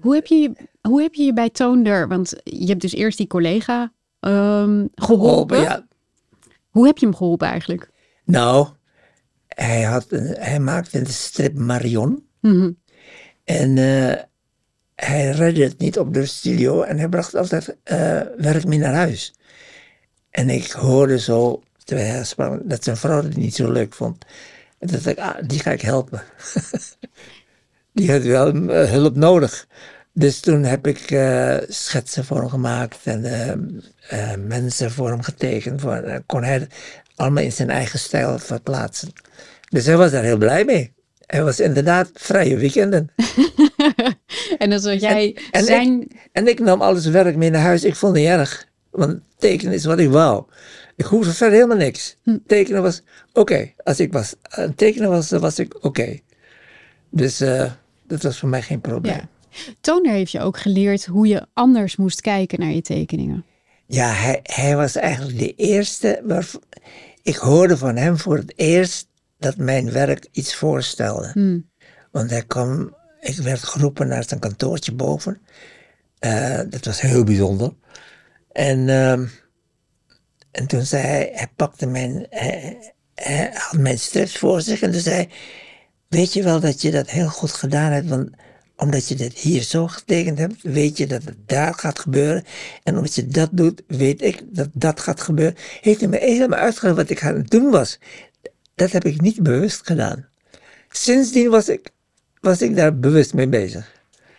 [0.01, 3.27] Hoe heb je, hoe heb je je bij Toonder, want je hebt dus eerst die
[3.27, 3.93] collega
[4.27, 5.61] um, geholpen.
[5.61, 5.87] ja.
[6.71, 7.91] Hoe heb je hem geholpen eigenlijk?
[8.25, 8.69] Nou,
[9.49, 12.27] hij, had, hij maakte de strip Marion.
[12.41, 12.79] Mm
[13.45, 14.15] En uh,
[14.95, 18.95] hij redde het niet op de studio en hij bracht altijd uh, werk mee naar
[18.95, 19.35] huis.
[20.31, 24.25] En ik hoorde zo, terwijl hij sprak, dat zijn vrouw het niet zo leuk vond.
[24.79, 26.23] En toen dacht ik, ah, die ga ik helpen.
[27.93, 29.67] die had wel uh, hulp nodig.
[30.19, 33.25] Dus toen heb ik uh, schetsen voor hem gemaakt en
[34.13, 35.81] uh, mensen voor hem getekend.
[35.81, 36.69] Voor, kon hij
[37.17, 39.13] allemaal in zijn eigen stijl verplaatsen.
[39.69, 40.93] Dus hij was daar heel blij mee.
[41.27, 43.11] Hij was inderdaad vrije weekenden.
[44.59, 46.03] en dan zat jij en, zijn...
[46.03, 47.85] Ik, en ik nam alles werk mee naar huis.
[47.85, 48.67] Ik vond het niet erg.
[48.91, 50.45] Want tekenen is wat ik wou.
[50.97, 52.17] Ik hoefde verder helemaal niks.
[52.23, 52.39] Hm.
[52.47, 53.03] Tekenen was
[53.33, 53.73] oké.
[53.85, 56.19] Als ik was aan tekenen was, was ik oké.
[57.11, 57.39] Dus
[58.07, 59.15] dat was voor mij geen probleem.
[59.15, 59.29] Ja.
[59.81, 63.45] Toner heeft je ook geleerd hoe je anders moest kijken naar je tekeningen.
[63.87, 66.23] Ja, hij, hij was eigenlijk de eerste.
[66.25, 66.51] Waar,
[67.23, 71.31] ik hoorde van hem voor het eerst dat mijn werk iets voorstelde.
[71.33, 71.71] Hmm.
[72.11, 75.41] Want hij kwam, ik werd geroepen naar zijn kantoortje boven.
[76.21, 77.73] Uh, dat was heel bijzonder.
[78.53, 79.13] En, uh,
[80.51, 84.93] en toen zei hij, hij pakte mijn, hij, hij had mijn strips voor zich en
[84.93, 85.29] toen zei
[86.09, 88.31] weet je wel dat je dat heel goed gedaan hebt, want
[88.77, 92.45] omdat je dit hier zo getekend hebt, weet je dat het daar gaat gebeuren.
[92.83, 95.57] En omdat je dat doet, weet ik dat dat gaat gebeuren.
[95.81, 97.99] Heeft hij me helemaal uitgelegd wat ik aan het doen was.
[98.75, 100.29] Dat heb ik niet bewust gedaan.
[100.89, 101.91] Sindsdien was ik,
[102.41, 103.95] was ik daar bewust mee bezig.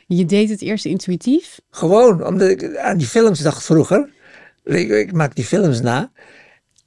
[0.08, 1.60] Je deed het eerst intuïtief?
[1.70, 4.10] Gewoon, omdat ik aan die films dacht vroeger.
[4.64, 6.12] Ik, ik maak die films na.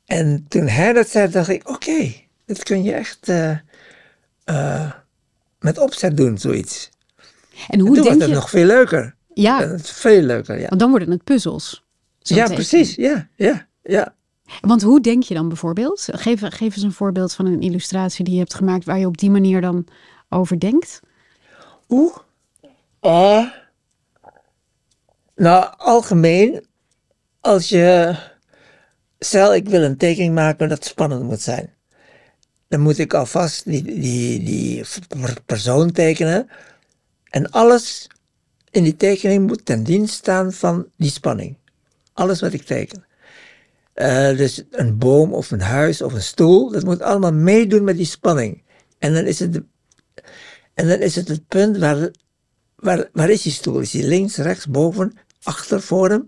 [0.06, 3.58] En toen hij dat zei, dacht ik, oké, okay, dat kun je echt uh,
[4.46, 4.92] uh,
[5.58, 6.90] met opzet doen, zoiets.
[7.68, 8.34] En hoe en toen denk was het je...
[8.34, 9.14] nog veel leuker.
[9.34, 9.78] Ja.
[9.78, 10.68] Veel leuker, ja.
[10.68, 11.84] Want dan worden het puzzels.
[12.18, 12.94] Ja, precies.
[12.94, 14.14] Ja, ja, ja.
[14.60, 16.08] Want hoe denk je dan bijvoorbeeld?
[16.12, 19.18] Geef, geef eens een voorbeeld van een illustratie die je hebt gemaakt waar je op
[19.18, 19.86] die manier dan
[20.28, 21.00] over denkt.
[21.88, 22.16] Oeh.
[25.34, 26.66] Nou, algemeen,
[27.40, 28.14] als je.
[29.18, 31.74] Stel, ik wil een tekening maken dat spannend moet zijn.
[32.68, 34.84] Dan moet ik alvast die, die, die
[35.46, 36.48] persoon tekenen.
[37.30, 38.06] En alles
[38.70, 41.56] in die tekening moet ten dienst staan van die spanning.
[42.12, 43.04] Alles wat ik teken.
[43.94, 47.96] Uh, dus een boom of een huis of een stoel, dat moet allemaal meedoen met
[47.96, 48.62] die spanning.
[48.98, 49.60] En dan is het,
[50.74, 52.10] en dan is het het punt waar,
[52.76, 53.80] waar, waar is die stoel?
[53.80, 55.12] Is die links, rechts, boven,
[55.42, 56.26] achter, voor hem?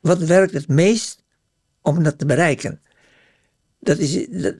[0.00, 1.22] Wat werkt het meest
[1.82, 2.80] om dat te bereiken?
[3.78, 4.54] Dat is, dat,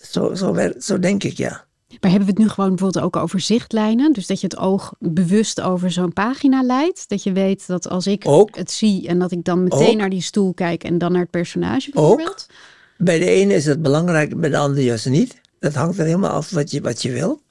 [0.00, 1.65] zo, zo, zo denk ik, ja.
[2.00, 4.12] Maar hebben we het nu gewoon bijvoorbeeld ook over zichtlijnen?
[4.12, 7.08] Dus dat je het oog bewust over zo'n pagina leidt?
[7.08, 8.56] Dat je weet dat als ik ook.
[8.56, 9.96] het zie en dat ik dan meteen ook.
[9.96, 12.46] naar die stoel kijk en dan naar het personage bijvoorbeeld?
[12.50, 12.56] Ook.
[12.98, 15.40] Bij de ene is het belangrijk, bij de andere juist niet.
[15.58, 17.42] Dat hangt er helemaal af wat je, wat je wil.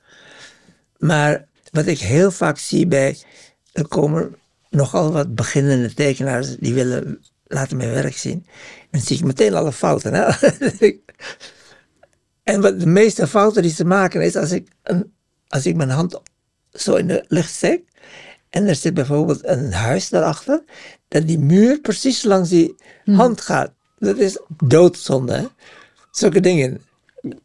[0.98, 3.18] Maar wat ik heel vaak zie bij,
[3.72, 4.36] er komen
[4.70, 8.46] nogal wat beginnende tekenaars die willen laten mijn werk zien.
[8.82, 10.14] En dan zie ik meteen alle fouten.
[10.14, 10.24] Hè?
[12.46, 15.14] En wat de meeste fouten die ze maken is als ik, een,
[15.48, 16.22] als ik mijn hand
[16.74, 17.84] zo in de lucht steek.
[18.50, 20.64] En er zit bijvoorbeeld een huis daarachter.
[21.08, 23.72] Dat die muur precies langs die hand gaat.
[23.98, 25.34] Dat is doodzonde.
[25.34, 25.46] Hè?
[26.12, 26.82] Zulke dingen.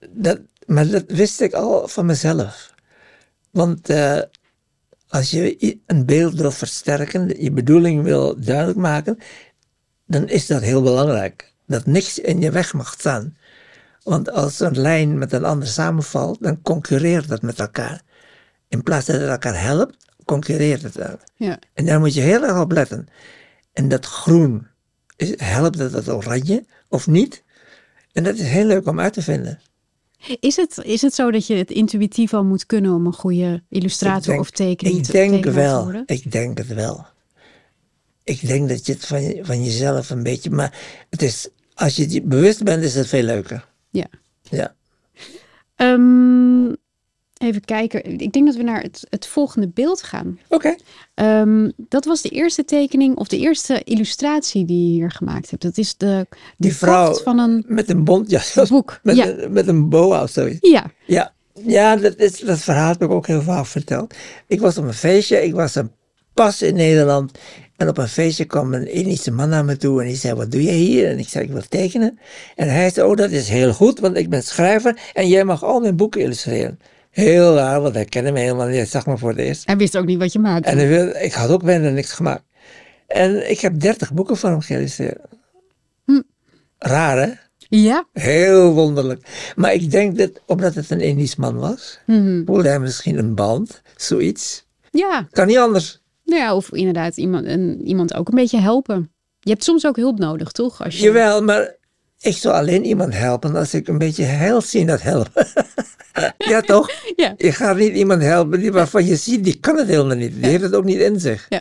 [0.09, 2.75] Dat, maar dat wist ik al van mezelf.
[3.51, 4.21] Want uh,
[5.09, 9.19] als je een beeld wil versterken, je bedoeling wil duidelijk maken,
[10.07, 11.53] dan is dat heel belangrijk.
[11.67, 13.37] Dat niks in je weg mag staan.
[14.11, 18.03] Want als een lijn met een ander samenvalt, dan concurreert dat met elkaar.
[18.69, 20.99] In plaats dat het elkaar helpt, concurreert het.
[21.37, 21.59] Ja.
[21.75, 23.09] En daar moet je heel erg op letten.
[23.73, 24.67] En dat groen,
[25.37, 27.43] helpt het dat oranje of niet?
[28.13, 29.61] En dat is heel leuk om uit te vinden.
[30.41, 33.63] Is het, is het zo dat je het intuïtief al moet kunnen om een goede
[33.69, 36.03] illustrator denk, of tekening ik te denk wel.
[36.07, 37.07] Ik denk het wel.
[38.25, 40.51] Ik denk dat je het van, van jezelf een beetje.
[40.51, 40.79] Maar
[41.11, 43.69] het is, als je het bewust bent, is het veel leuker.
[43.91, 44.07] Ja.
[44.43, 44.75] Ja.
[45.77, 46.67] Ehm,
[47.39, 48.19] even kijken.
[48.19, 50.39] Ik denk dat we naar het, het volgende beeld gaan.
[50.49, 50.77] Oké.
[51.15, 55.63] Ehm, dat was de eerste tekening of de eerste illustratie die je hier gemaakt hebt.
[55.63, 58.69] Dat is de, de Die vrouw van een met een bontjas.
[58.69, 59.01] boek.
[59.03, 59.27] Met, ja.
[59.29, 60.71] een, met een boa of zoiets.
[60.71, 60.91] ja.
[61.07, 64.15] Ja, ja dat, is, dat verhaal heb ik ook heel vaak verteld.
[64.47, 65.91] Ik was op een feestje, ik was een
[66.35, 67.39] pas in Nederland.
[67.81, 70.51] En op een feestje kwam een Indische man naar me toe en die zei, wat
[70.51, 71.09] doe je hier?
[71.09, 72.19] En ik zei, ik wil tekenen.
[72.57, 75.65] En hij zei, oh dat is heel goed, want ik ben schrijver en jij mag
[75.65, 76.79] al mijn boeken illustreren.
[77.11, 79.67] Heel raar, want hij kende me helemaal niet, hij zag me voor het eerst.
[79.67, 80.71] Hij wist ook niet wat je maakte.
[80.71, 82.43] En ik had ook bijna niks gemaakt.
[83.07, 85.19] En ik heb dertig boeken voor hem geïllustreerd.
[86.05, 86.21] Hm.
[86.79, 87.33] Raar hè?
[87.59, 88.07] Ja.
[88.13, 89.27] Heel wonderlijk.
[89.57, 92.45] Maar ik denk dat, omdat het een Indisch man was, Mhm.
[92.45, 94.67] voelde hij misschien een band, zoiets.
[94.91, 95.27] Ja.
[95.31, 96.03] Kan niet anders.
[96.31, 99.13] Nou ja, of inderdaad iemand, een, iemand ook een beetje helpen.
[99.41, 100.85] Je hebt soms ook hulp nodig, toch?
[100.85, 101.03] Als je...
[101.03, 101.77] Jawel, maar
[102.21, 105.47] ik zou alleen iemand helpen als ik een beetje heil zie dat helpen.
[106.53, 106.91] ja, toch?
[107.17, 107.35] Ja.
[107.37, 110.35] Je gaat niet iemand helpen die waarvan je ziet, die kan het helemaal niet.
[110.35, 111.47] Die heeft het ook niet in zich.
[111.49, 111.61] Ja.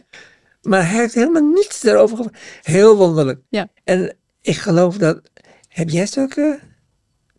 [0.61, 2.25] Maar hij heeft helemaal niets daarover.
[2.61, 3.41] Heel wonderlijk.
[3.49, 3.67] Ja.
[3.83, 5.21] En ik geloof dat...
[5.67, 6.59] Heb jij zulke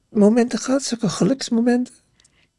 [0.09, 0.83] momenten gehad?
[0.83, 1.95] Zulke geluksmomenten?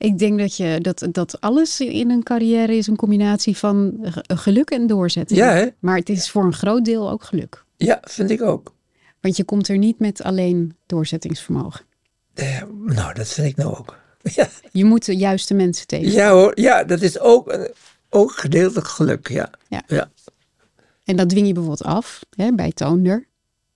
[0.01, 4.23] Ik denk dat, je, dat, dat alles in een carrière is een combinatie van ge-
[4.35, 5.39] geluk en doorzetting.
[5.39, 5.67] Ja, hè?
[5.79, 7.63] Maar het is voor een groot deel ook geluk.
[7.77, 8.73] Ja, vind ik ook.
[9.19, 11.85] Want je komt er niet met alleen doorzettingsvermogen.
[12.33, 13.99] Eh, nou, dat vind ik nou ook.
[14.35, 16.11] Ja, Je moet de juiste mensen tegen.
[16.11, 17.57] ja hoor, ja, dat is ook,
[18.09, 19.49] ook gedeeltelijk geluk, ja.
[19.69, 19.81] Ja.
[19.87, 20.11] ja.
[21.03, 23.27] En dat dwing je bijvoorbeeld af hè, bij toonder.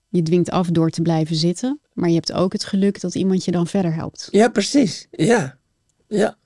[0.09, 1.79] Je dwingt af door te blijven zitten.
[1.93, 4.27] Maar je hebt ook het geluk dat iemand je dan verder helpt.
[4.31, 5.07] Ja, precies.
[5.11, 5.57] Ja,
[6.15, 6.37] ja.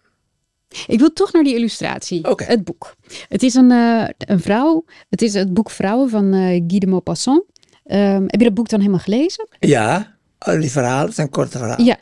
[0.87, 2.27] Ik wil toch naar die illustratie.
[2.35, 2.95] Het boek.
[3.27, 4.85] Het is een, eh, een vrouw.
[5.09, 7.43] Het is het boek Vrouwen van eh, Guy de Maupassant.
[7.85, 9.47] Ehm, heb je dat boek dan helemaal gelezen?
[9.59, 11.85] Ja, al die verhalen zijn korte verhalen.
[11.85, 11.97] Ja.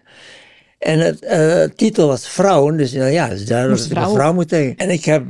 [0.80, 4.16] En het eh, titel was Vrouwen, dus eh, ja, dus ik een vrouwen.
[4.16, 4.52] vrouw moet.
[4.52, 5.26] En ik heb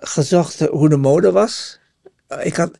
[0.00, 1.80] gezocht hoe de mode was.
[2.42, 2.70] Ik had,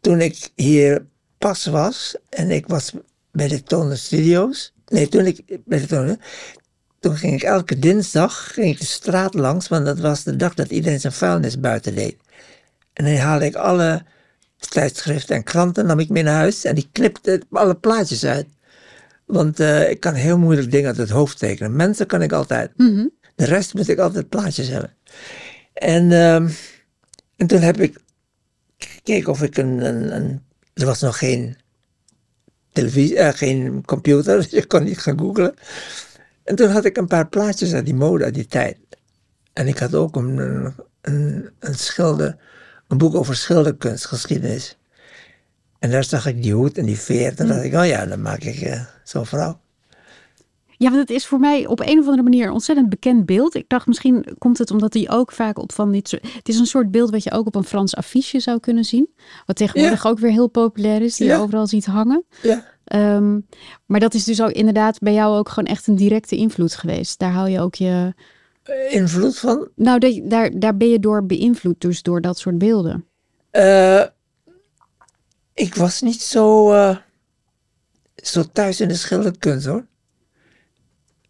[0.00, 1.06] toen ik hier
[1.38, 2.92] pas was en ik was
[3.32, 4.72] bij de Toner Studios.
[4.86, 6.16] Nee, toen ik bij de Toner.
[7.00, 10.54] Toen ging ik elke dinsdag ging ik de straat langs, want dat was de dag
[10.54, 12.16] dat iedereen zijn vuilnis buiten deed.
[12.92, 14.02] En dan haalde ik alle
[14.58, 18.46] tijdschriften en kranten, nam ik mee naar huis en die knipte alle plaatjes uit.
[19.26, 21.76] Want eh, ik kan heel moeilijk dingen uit het hoofd tekenen.
[21.76, 22.70] Mensen kan ik altijd.
[22.76, 23.06] Mhm.
[23.34, 24.94] De rest moet ik altijd plaatjes hebben.
[25.72, 26.48] En, ehm,
[27.36, 27.98] en toen heb ik
[28.78, 30.42] gekeken of ik een, een, een-
[30.74, 31.56] Er was nog geen
[32.72, 35.54] televisie, eh, geen computer, dus je kon niet gaan googlen.
[36.50, 38.76] En toen had ik een paar plaatjes uit die mode, uit die tijd.
[39.52, 42.36] En ik had ook een, een, een, een schilder,
[42.88, 44.78] een boek over schilderkunstgeschiedenis.
[45.78, 47.34] En daar zag ik die hoed en die veer.
[47.34, 49.60] Toen dacht ik, oh ja, dan maak ik eh, zo'n vrouw.
[50.68, 53.54] Ja, want het is voor mij op een of andere manier een ontzettend bekend beeld.
[53.54, 56.32] Ik dacht misschien komt het omdat hij ook vaak op van dit soort...
[56.32, 59.08] Het is een soort beeld wat je ook op een Frans affiche zou kunnen zien.
[59.46, 61.16] Wat tegenwoordig ook weer heel populair is.
[61.16, 62.24] Die je overal ziet hangen.
[62.42, 62.64] Ja.
[62.90, 63.40] Ehm,
[63.86, 67.18] maar dat is dus ook inderdaad bij jou ook gewoon echt een directe invloed geweest.
[67.18, 68.14] Daar hou je ook je...
[68.88, 73.06] Invloed van Nou, daar, daar ben je door beïnvloed, dus door dat soort beelden.
[73.50, 74.04] Eh,
[75.54, 76.96] ik was niet zo, eh,
[78.16, 79.86] zo thuis in de schilderkunst hoor.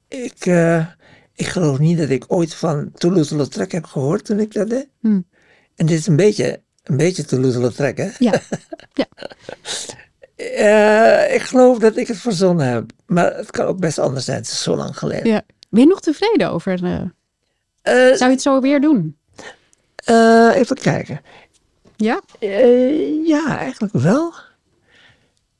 [0.08, 0.86] Ik, eh,
[1.34, 4.88] ik geloof niet dat ik ooit van Toulouse-Lautrec heb gehoord toen ik dat deed.
[5.00, 5.20] Hm.
[5.74, 8.10] En dit is een beetje, een beetje Toulouse-Lautrec hè.
[8.18, 8.42] Ja,
[9.02, 9.06] ja.
[10.40, 12.90] Eh, ik geloof dat ik het verzonnen heb.
[13.06, 14.36] Maar het kan ook best anders zijn.
[14.36, 15.26] Het is zo lang geleden.
[15.32, 15.42] ja.
[15.70, 16.84] Ben je nog tevreden over?
[16.84, 17.00] eh,
[17.82, 19.16] Eh, zou je het zo weer doen?
[20.04, 21.20] eh, even kijken.
[21.96, 22.20] Ja?
[23.24, 24.32] Ja, eigenlijk wel.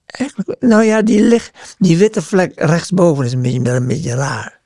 [0.07, 4.59] Eigenlijk, nou ja, die, licht, die witte vlek rechtsboven is een beetje, een beetje raar.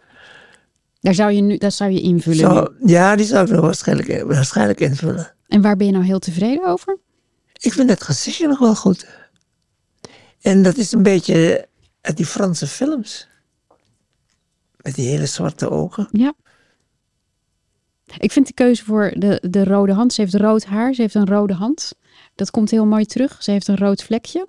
[1.01, 2.39] Daar zou je, nu, daar zou je invullen.
[2.39, 5.33] Zo, ja, die zou ik nog waarschijnlijk, waarschijnlijk invullen.
[5.49, 6.99] En waar ben je nou heel tevreden over?
[7.61, 9.07] Ik vind het gezichtje nog wel goed.
[10.45, 11.69] En dat is een beetje
[12.01, 13.29] uit die Franse films.
[14.77, 16.09] Met die hele zwarte ogen.
[16.11, 16.35] Ja.
[18.19, 20.13] Ik vind de keuze voor de, de rode hand.
[20.13, 21.93] Ze heeft rood haar, ze heeft een rode hand.
[22.35, 23.43] Dat komt heel mooi terug.
[23.43, 24.49] Ze heeft een rood vlekje.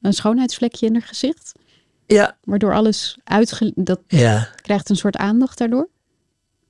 [0.00, 1.52] Een schoonheidsvlekje in haar gezicht.
[2.06, 3.72] Ja, Waardoor alles uitge...
[3.74, 5.88] Dat ja, krijgt een soort aandacht daardoor.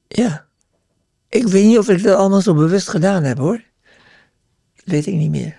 [0.08, 0.46] ja.
[1.28, 3.62] Ik weet niet of ik dat allemaal zo bewust gedaan heb hoor.
[4.74, 5.56] Dat weet ik niet meer.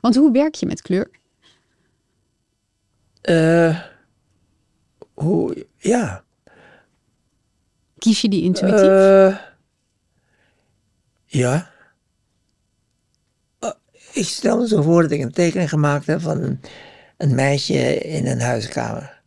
[0.00, 1.10] Want hoe werk je met kleur?
[3.22, 3.80] Eh,
[5.14, 6.24] hoe, ja.
[7.98, 8.80] Kies je die intuïtief?
[8.80, 9.36] Eh,
[11.24, 11.70] ja.
[13.58, 13.70] Eh,
[14.12, 16.60] ik stel me zo voor dat ik een tekening gemaakt heb van een,
[17.16, 19.22] een meisje in een huiskamer.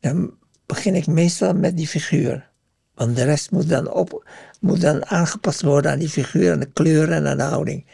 [0.00, 0.34] Dan
[0.66, 2.50] begin ik meestal met die figuur.
[2.94, 4.28] Want de rest moet dan, op,
[4.60, 7.86] moet dan aangepast worden aan die figuur, aan de kleur en aan de houding.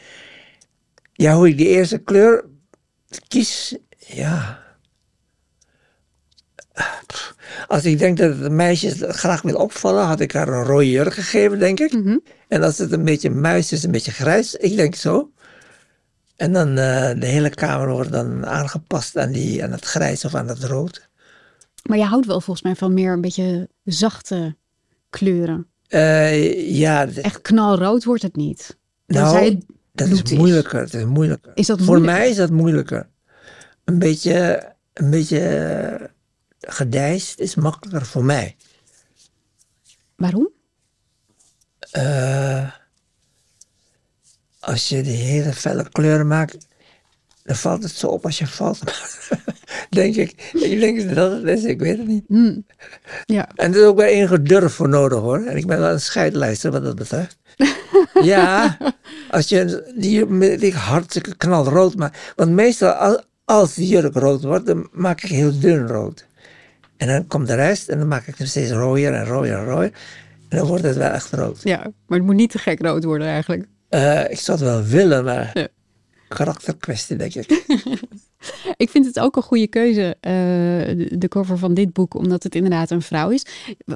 [1.13, 2.45] Ja, hoe ik die eerste kleur
[3.27, 4.62] kies, ja.
[7.67, 11.13] Als ik denk dat het meisje graag wil opvallen, had ik haar een rode jurk
[11.13, 11.93] gegeven, denk ik.
[11.93, 12.17] Mhm.
[12.47, 15.31] En als het een beetje muis is, een beetje grijs, ik denk zo.
[16.35, 16.75] En dan uh,
[17.19, 21.09] de hele kamer wordt dan aangepast aan, die, aan het grijs of aan het rood.
[21.83, 24.55] Maar je houdt wel volgens mij van meer een beetje zachte
[25.09, 25.67] kleuren.
[25.89, 27.07] Uh, ja.
[27.07, 28.77] Echt knalrood wordt het niet.
[29.07, 29.59] Nou,
[29.91, 30.79] dat is moeilijker.
[30.79, 31.51] Dat is moeilijker.
[31.55, 33.07] Is dat Voor mij is dat moeilijker.
[33.83, 36.11] Een beetje, een beetje
[36.67, 38.55] gedijst is makkelijker voor mij.
[40.15, 40.49] Waarom?
[41.97, 42.71] Uh,
[44.59, 46.57] als je die hele felle kleuren maakt,
[47.43, 48.79] dan valt het zo op als je valt.
[49.89, 50.51] denk ik.
[50.53, 52.23] Ik denk dat het is, ik weet het niet.
[52.27, 52.65] Hmm.
[53.25, 53.49] Ja.
[53.55, 55.39] En er is ook wel enige durf voor nodig hoor.
[55.45, 57.37] En ik ben wel een scheidlijster wat dat betreft.
[58.21, 58.77] ja,
[59.29, 62.17] als je die, die hartstikke knalrood maakt.
[62.35, 66.25] Want meestal als, als die jurk rood wordt, dan maak ik heel dun rood.
[67.03, 69.65] En dan komt de rest en dan maak ik hem steeds rooier en rooier en
[69.65, 69.91] rooier.
[70.49, 71.59] En dan wordt het wel echt rood.
[71.63, 73.65] Ja, maar het moet niet te gek rood worden eigenlijk.
[73.89, 75.67] Uh, ik zou het wel willen, maar ja.
[76.27, 77.63] karakterkwestie denk ik.
[78.83, 80.31] ik vind het ook een goede keuze, uh,
[81.19, 83.45] de cover van dit boek, omdat het inderdaad een vrouw is.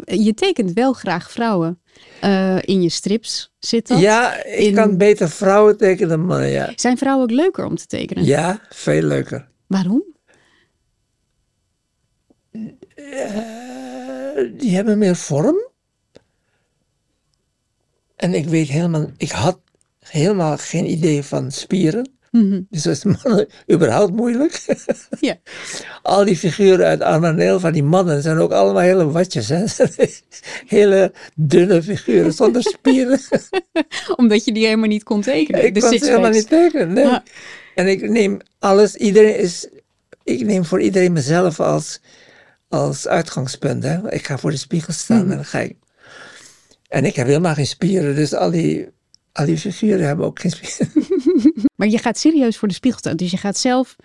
[0.06, 1.80] Je tekent wel graag vrouwen
[2.24, 4.00] uh, in je strips, zit dat?
[4.00, 4.74] Ja, ik in...
[4.74, 6.72] kan beter vrouwen tekenen dan mannen, ja.
[6.76, 8.24] Zijn vrouwen ook leuker om te tekenen?
[8.24, 9.48] Ja, veel leuker.
[9.68, 10.16] Waarom?
[14.58, 15.66] Die hebben meer vorm.
[18.16, 19.60] En ik weet helemaal, ik had
[20.00, 22.16] helemaal geen idee van spieren.
[22.32, 22.68] Mm -hmm.
[22.70, 24.66] Dus dat is mannen überhaupt moeilijk.
[25.20, 25.36] ja.
[26.02, 29.50] Al die figuren uit Armaneel van die mannen zijn ook allemaal hele watjes.
[29.50, 29.64] Hè?
[30.78, 33.20] hele dunne figuren zonder spieren.
[34.16, 35.66] Omdat je die helemaal niet kon tekenen.
[35.66, 37.20] Ik kon ze helemaal niet tekenen, nee.
[37.76, 39.68] En ik neem alles, iedereen is,
[40.24, 42.02] ik neem voor iedereen mezelf als,
[42.70, 43.84] als uitgangspunt.
[43.84, 44.14] Hè?
[44.14, 45.32] Ik ga voor de spiegel staan mm -hmm.
[45.32, 45.76] en dan ga ik
[46.88, 48.88] en ik heb helemaal geen spieren, dus al die,
[49.32, 50.94] al die figuren hebben ook geen spieren.
[51.76, 53.96] maar je gaat serieus voor de spiegel staan, dus je gaat zelf,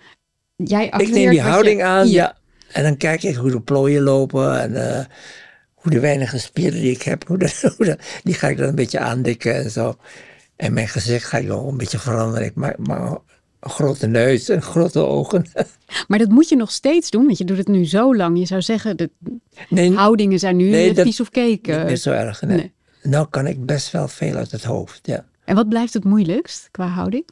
[0.55, 2.37] jij Ik neem die houding je, aan, ja.
[2.71, 5.05] En dan kijk ik hoe de plooien lopen en uh,
[5.73, 8.67] hoe de weinige spieren die ik heb, hoe de, hoe de, die ga ik dan
[8.67, 9.97] een beetje aandikken en zo.
[10.55, 12.47] En mijn gezicht ga ik ook een beetje veranderen.
[12.47, 13.19] Ik maak, maak
[13.63, 15.45] een grote neus en grote ogen.
[16.07, 18.39] Maar dat moet je nog steeds doen, want je doet het nu zo lang.
[18.39, 19.09] Je zou zeggen, de
[19.69, 21.71] nee, houdingen zijn nu nee, piece of cake.
[21.71, 22.57] Niet meer zo erg, nee.
[22.57, 22.73] nee.
[23.03, 25.25] Nou kan ik best wel veel uit het hoofd, ja.
[25.45, 27.29] En wat blijft het moeilijkst qua houding?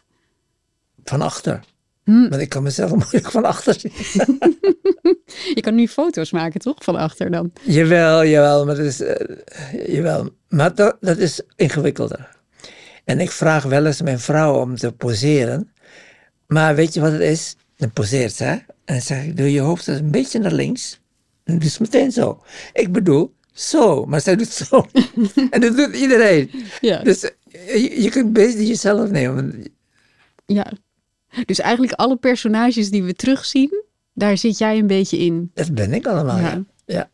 [1.03, 1.59] Van achter.
[2.03, 2.29] Hm.
[2.29, 3.91] Want ik kan mezelf moeilijk van achter zien.
[5.55, 6.83] je kan nu foto's maken, toch?
[6.83, 7.51] Van achter dan?
[7.61, 8.65] Jawel, jawel.
[8.65, 9.15] Maar dat is, uh,
[9.87, 10.29] jawel.
[10.47, 12.39] Maar dat, dat is ingewikkelder.
[13.05, 15.70] En ik vraag wel eens mijn vrouw om te poseren.
[16.53, 17.55] Maar weet je wat het is?
[17.75, 18.45] Dan poseert ze.
[18.45, 20.99] En dan zeg ik, doe je hoofd dus een beetje naar links.
[21.43, 22.43] En dus meteen zo.
[22.73, 24.05] Ik bedoel, zo.
[24.05, 24.87] Maar zij doet zo.
[25.51, 26.51] en dat doet iedereen.
[26.81, 27.03] Ja.
[27.03, 29.63] Dus je, je kunt best jezelf nemen.
[30.45, 30.71] Ja.
[31.45, 33.83] Dus eigenlijk alle personages die we terugzien,
[34.13, 35.51] daar zit jij een beetje in.
[35.53, 36.49] Dat ben ik allemaal, ja.
[36.49, 36.63] ja.
[36.85, 37.09] ja.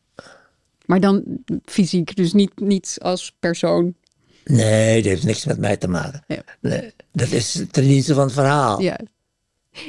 [0.86, 1.24] Maar dan
[1.66, 3.96] fysiek, dus niet, niet als persoon.
[4.44, 6.24] Nee, dat heeft niks met mij te maken.
[6.28, 6.42] Ja.
[6.60, 8.82] Nee, dat is ten dienste van het verhaal.
[8.82, 9.00] Ja.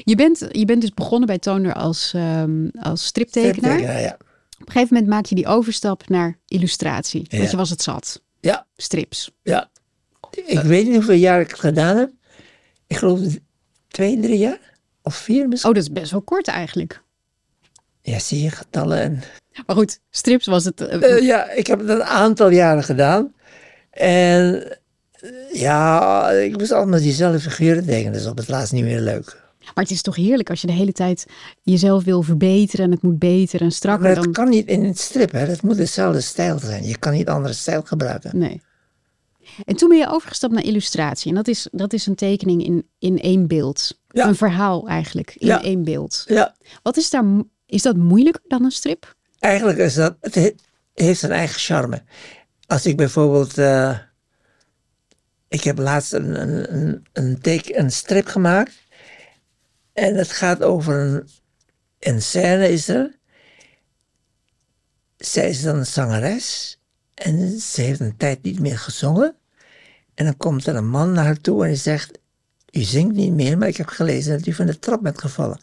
[0.05, 3.55] Je bent, je bent dus begonnen bij Toner als, um, als striptekenaar.
[3.55, 4.17] striptekenaar ja.
[4.61, 7.27] Op een gegeven moment maak je die overstap naar illustratie.
[7.29, 7.39] Ja.
[7.39, 8.23] Want je was het zat.
[8.41, 8.67] Ja.
[8.77, 9.31] Strips.
[9.43, 9.71] Ja.
[10.31, 12.11] Ik weet niet hoeveel jaar ik het gedaan heb.
[12.87, 13.21] Ik geloof
[13.89, 14.77] twee, drie jaar.
[15.03, 15.71] Of vier misschien.
[15.71, 17.03] Oh, dat is best wel kort eigenlijk.
[18.01, 19.01] Ja, zie je getallen.
[19.01, 19.23] En...
[19.67, 20.81] Maar goed, strips was het.
[20.81, 23.35] Uh, uh, ja, ik heb het een aantal jaren gedaan.
[23.91, 24.79] En
[25.53, 28.13] ja, ik moest allemaal diezelfde figuren tekenen.
[28.13, 29.47] Dus op het laatst niet meer leuk.
[29.75, 31.27] Maar het is toch heerlijk als je de hele tijd
[31.63, 34.07] jezelf wil verbeteren en het moet beter en strakker.
[34.07, 34.33] Maar dan...
[34.33, 35.39] kan niet in het strip, hè?
[35.39, 36.85] het moet dezelfde stijl zijn.
[36.87, 38.39] Je kan niet andere stijl gebruiken.
[38.39, 38.63] Nee.
[39.65, 41.29] En toen ben je overgestapt naar illustratie.
[41.29, 44.01] En dat is, dat is een tekening in, in één beeld.
[44.09, 44.27] Ja.
[44.29, 45.63] Een verhaal eigenlijk, in Ja.
[45.63, 46.25] één beeld.
[46.27, 47.25] Ja, Wat is daar,
[47.67, 49.17] is dat moeilijker dan een strip?
[49.39, 50.55] eigenlijk is dat, het he-
[50.95, 52.03] heeft zijn eigen charme.
[52.67, 53.99] Als ik bijvoorbeeld, eh,
[55.49, 58.73] ik heb laatst een, een, een, een, teken, een strip gemaakt.
[59.99, 61.29] En het gaat over een,
[61.99, 63.19] een scène is er.
[65.17, 66.79] Zij is dan een zangeres.
[67.15, 69.37] En ze heeft een tijd niet meer gezongen.
[70.15, 72.19] En dan komt er een man naar haar toe en die zegt,
[72.71, 75.61] u zingt niet meer, maar ik heb gelezen dat u van de trap bent gevallen.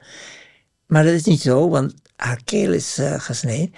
[0.85, 3.73] Maar dat is niet zo, want haar keel is eh, gesneden.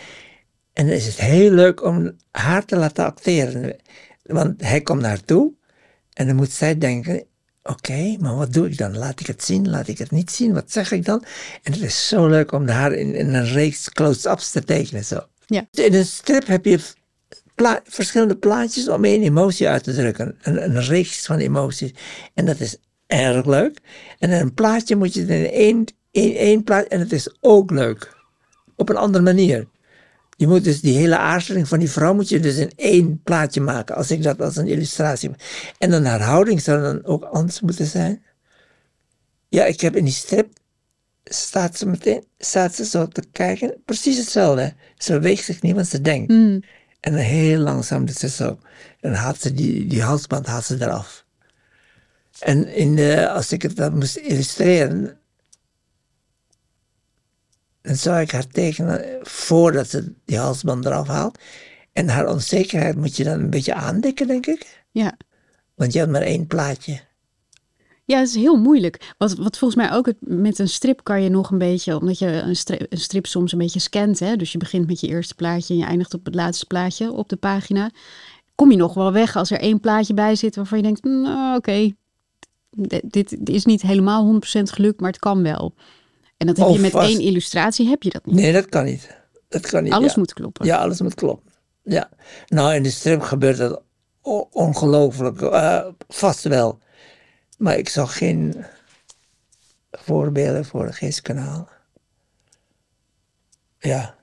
[0.74, 3.76] En dan is het heel leuk om haar te laten acteren.
[4.24, 5.54] Want hij komt naartoe
[6.14, 7.26] en dan moet zij denken,
[7.70, 8.98] oké, maar wat doe ik dan?
[8.98, 9.70] Laat ik het zien?
[9.70, 10.54] Laat ik het niet zien?
[10.54, 11.24] Wat zeg ik dan?
[11.64, 15.06] En het is zo leuk om haar in, in een reeks close-ups te tekenen.
[15.06, 15.20] Zo.
[15.46, 15.68] Ja.
[15.72, 16.80] In een strip heb je
[17.56, 20.38] pla- verschillende plaatjes om één emotie uit te drukken.
[20.42, 21.92] Een, een reeks van emoties.
[22.34, 23.80] En dat is erg leuk.
[24.20, 27.38] En in een plaatje moet je het in één, één, één plaatje, en het is
[27.40, 28.16] ook leuk.
[28.76, 29.68] Op een andere manier.
[30.38, 33.62] Je moet dus die hele aarzeling van die vrouw moet je dus in één plaatje
[33.62, 33.96] maken.
[33.96, 35.32] Als ik dat als een illustratie.
[35.78, 38.24] En dan haar houding zou dan ook anders moeten zijn.
[39.50, 40.48] Ja, ik heb in die strip
[41.24, 44.74] staat ze meteen, staat ze zo te kijken, precies hetzelfde.
[44.98, 46.32] Ze weegt zich niet, want ze denkt.
[46.32, 46.64] Hmm.
[47.00, 48.60] En dan heel langzaam doet ze zo.
[49.00, 51.26] En haalt ze die, die halsband haalt ze eraf.
[52.40, 55.18] En in de, als ik het dan moest illustreren,
[57.88, 61.40] dan zou ik haar tekenen voordat ze die halsband eraf haalt.
[61.94, 64.84] En haar onzekerheid moet je dan een beetje aandikken, denk ik.
[64.92, 65.18] Ja.
[65.76, 67.00] Want je hebt maar één plaatje.
[68.06, 69.14] Ja, het is heel moeilijk.
[69.18, 72.20] Wat, wat volgens mij ook het, met een strip kan je nog een beetje, omdat
[72.20, 74.36] je een strip, een strip soms een beetje scant, hè?
[74.36, 77.30] dus je begint met je eerste plaatje en je eindigt op het laatste plaatje op
[77.30, 77.92] de pagina.
[78.56, 81.58] Kom je nog wel weg als er één plaatje bij zit waarvan je denkt, nou,
[81.58, 81.92] oké,
[83.04, 85.74] dit is niet helemaal 100% gelukt, maar het kan wel.
[86.38, 88.36] En dat heb je met als- één illustratie, heb je dat niet.
[88.36, 89.18] Nee, dat kan niet.
[89.48, 89.94] Dat kan niet.
[89.94, 90.20] Alles ja.
[90.20, 90.66] moet kloppen.
[90.66, 91.52] Ja, alles moet kloppen.
[91.84, 92.10] Ja.
[92.48, 93.82] Nou, in de strip gebeurt dat
[94.52, 95.42] ongelooflijk.
[95.42, 96.80] eh, vast wel.
[97.58, 98.66] Maar ik zag geen
[99.92, 101.70] voorbeelden voor het geestkanaal.
[103.80, 104.16] Ja.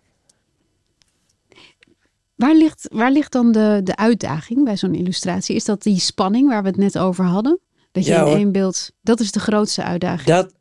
[2.34, 5.56] Waar, ligt, waar ligt dan de, de uitdaging bij zo'n illustratie?
[5.56, 7.58] Is dat die spanning waar we het net over hadden?
[7.92, 10.28] Dat je Ja, in één beeld, dat is de grootste uitdaging.
[10.28, 10.54] Dat,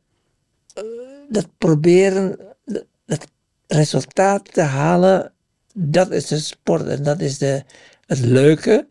[1.28, 3.26] dat proberen, dat- dat
[3.66, 5.32] resultaat te halen,
[5.74, 7.62] dat is de sport en dat is de,
[8.06, 8.88] het leuke.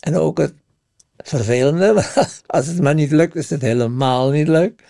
[0.00, 0.54] En ook het
[1.16, 2.04] vervelende.
[2.46, 4.82] Als het maar niet lukt, is het helemaal niet leuk.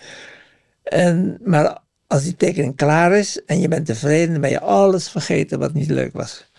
[0.83, 5.09] En, maar als die tekening klaar is en je bent tevreden, dan ben je alles
[5.09, 6.51] vergeten wat niet leuk was.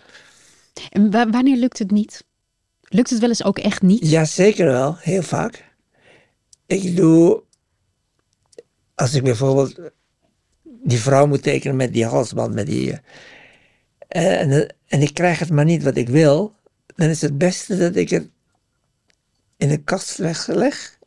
[0.89, 2.25] En wa- wanneer lukt het niet?
[2.81, 4.09] Lukt het wel eens ook echt niet?
[4.09, 5.65] Ja, zeker wel, heel vaak.
[6.65, 7.43] Ik doe,
[8.97, 9.79] als ik bijvoorbeeld
[10.63, 12.99] die vrouw moet tekenen met die halsband, met die,
[14.07, 16.53] eh, en, en ik krijg het maar niet wat ik wil,
[16.95, 18.29] dan is het beste dat ik het
[19.57, 20.97] in de kast wegleg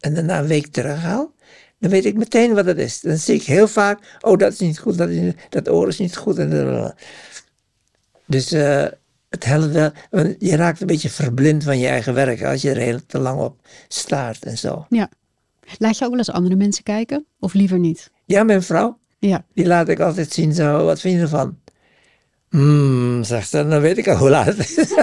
[0.00, 1.32] en daarna een week terughaal.
[1.78, 3.00] Dan weet ik meteen wat het is.
[3.00, 5.98] Dan zie ik heel vaak, oh dat is niet goed, dat, is dat oor is
[5.98, 6.38] niet goed.
[6.38, 6.94] En
[8.26, 8.86] dus eh,
[9.28, 9.92] het helpt wel,
[10.38, 13.40] je raakt een beetje verblind van je eigen werk als je er heel te lang
[13.40, 14.86] op staart en zo.
[14.88, 15.10] Ja.
[15.78, 17.26] Laat je ook wel eens andere mensen kijken?
[17.40, 18.10] Of liever niet?
[18.24, 19.44] Ja, mijn vrouw, Ja.
[19.54, 21.58] die laat ik altijd zien zo, wat vind je ervan?
[22.50, 24.94] Hmm, zegt ze, dan weet ik al hoe laat het is.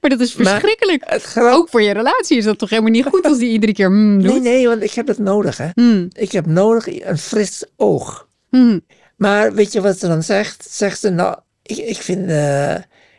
[0.00, 1.02] Maar dat is verschrikkelijk.
[1.06, 3.72] Het grap- Ook voor je relatie is dat toch helemaal niet goed als die iedere
[3.72, 4.32] keer mm, doet?
[4.32, 5.68] Nee, nee, want ik heb het nodig, hè.
[5.74, 8.28] Hmm, Ik heb nodig een fris oog.
[8.48, 8.80] hmm.
[9.16, 10.66] Maar weet je wat ze dan zegt?
[10.70, 12.74] Zegt ze, nou, ik, ik vind eh,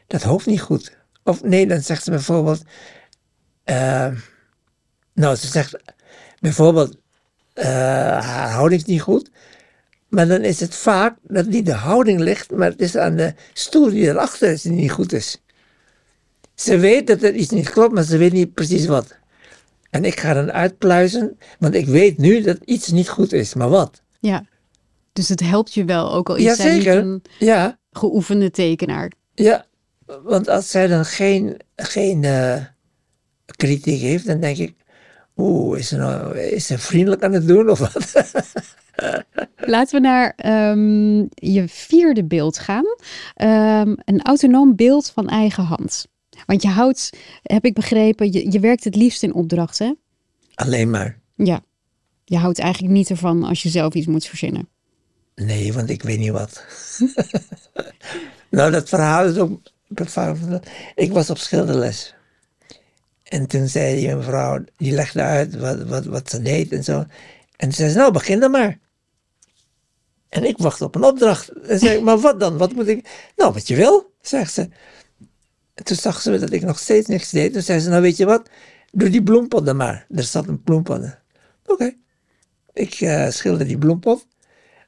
[0.07, 0.97] dat hoofd niet goed.
[1.23, 2.61] Of nee, dan zegt ze bijvoorbeeld,
[3.63, 4.07] eh,
[5.17, 5.75] nou, ze zegt
[6.39, 6.97] bijvoorbeeld,
[7.53, 7.65] eh,
[8.19, 9.29] haar houding is niet goed.
[10.07, 13.33] Maar dan is het vaak dat niet de houding ligt, maar het is aan de
[13.53, 15.41] stoel die erachter is die niet goed is.
[16.55, 19.15] Ze weet dat er iets niet klopt, maar ze weet niet precies wat.
[19.89, 23.69] En ik ga dan uitpluizen, want ik weet nu dat iets niet goed is, maar
[23.69, 24.01] wat?
[24.19, 24.45] Ja.
[25.13, 26.97] Dus het helpt je wel, ook al is zij niet Jazeker.
[27.03, 29.11] een Ja, geoefende tekenaar.
[29.33, 29.65] Ja,
[30.05, 32.63] want als zij dan geen, geen eh,
[33.45, 34.75] kritiek heeft, dan denk ik,
[35.37, 38.13] oeh, is ze, nou, is ze vriendelijk aan het doen of wat?
[39.55, 42.85] Laten we naar ehm, je vierde beeld gaan.
[43.35, 46.05] Ehm, een autonoom beeld van eigen hand.
[46.45, 47.09] Want je houdt,
[47.43, 49.93] heb ik begrepen, je, je werkt het liefst in opdracht, hè?
[50.55, 51.19] Alleen maar.
[51.35, 51.61] Ja.
[52.23, 54.69] Je houdt eigenlijk niet ervan als je zelf iets moet verzinnen.
[55.35, 56.65] Nee, want ik weet niet wat.
[58.49, 59.59] nou, dat verhaal is ook.
[60.95, 62.15] Ik was op schilderles.
[63.29, 67.05] En toen zei die mevrouw, die legde uit wat, wat, wat ze deed en zo.
[67.55, 68.79] En zei ze, nou, begin dan maar.
[70.29, 71.49] En ik wacht op een opdracht.
[71.49, 72.57] En zei ik, maar wat dan?
[72.57, 73.31] Wat moet ik?
[73.35, 74.69] Nou, wat je wil, zegt ze.
[75.73, 77.53] En toen zag ze dat ik nog steeds niks deed.
[77.53, 78.49] Toen zei ze, nou weet je wat?
[78.91, 80.05] Doe die bloempot dan maar.
[80.09, 81.17] Er zat een bloempot.
[81.65, 81.93] Oké.
[82.73, 84.27] Ik eh, schilder die bloempot.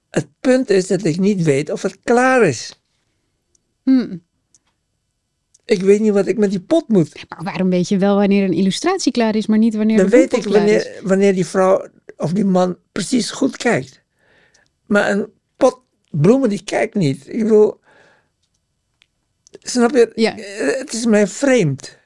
[0.10, 2.82] Het punt is dat ik niet weet of het klaar is.
[3.84, 4.24] Hmm.
[5.70, 7.26] Ik weet niet wat ik met die pot moet.
[7.30, 10.12] Maar waarom weet je wel wanneer een illustratie klaar is, maar niet wanneer Dan de
[10.12, 14.02] weet ik wanneer, wanneer die vrouw of die man precies goed kijkt.
[14.86, 17.28] Maar een pot bloemen die kijkt niet.
[17.28, 17.80] Ik bedoel,
[19.62, 20.12] Snap je?
[20.16, 20.36] Ja.
[20.78, 21.98] Het is mij vreemd.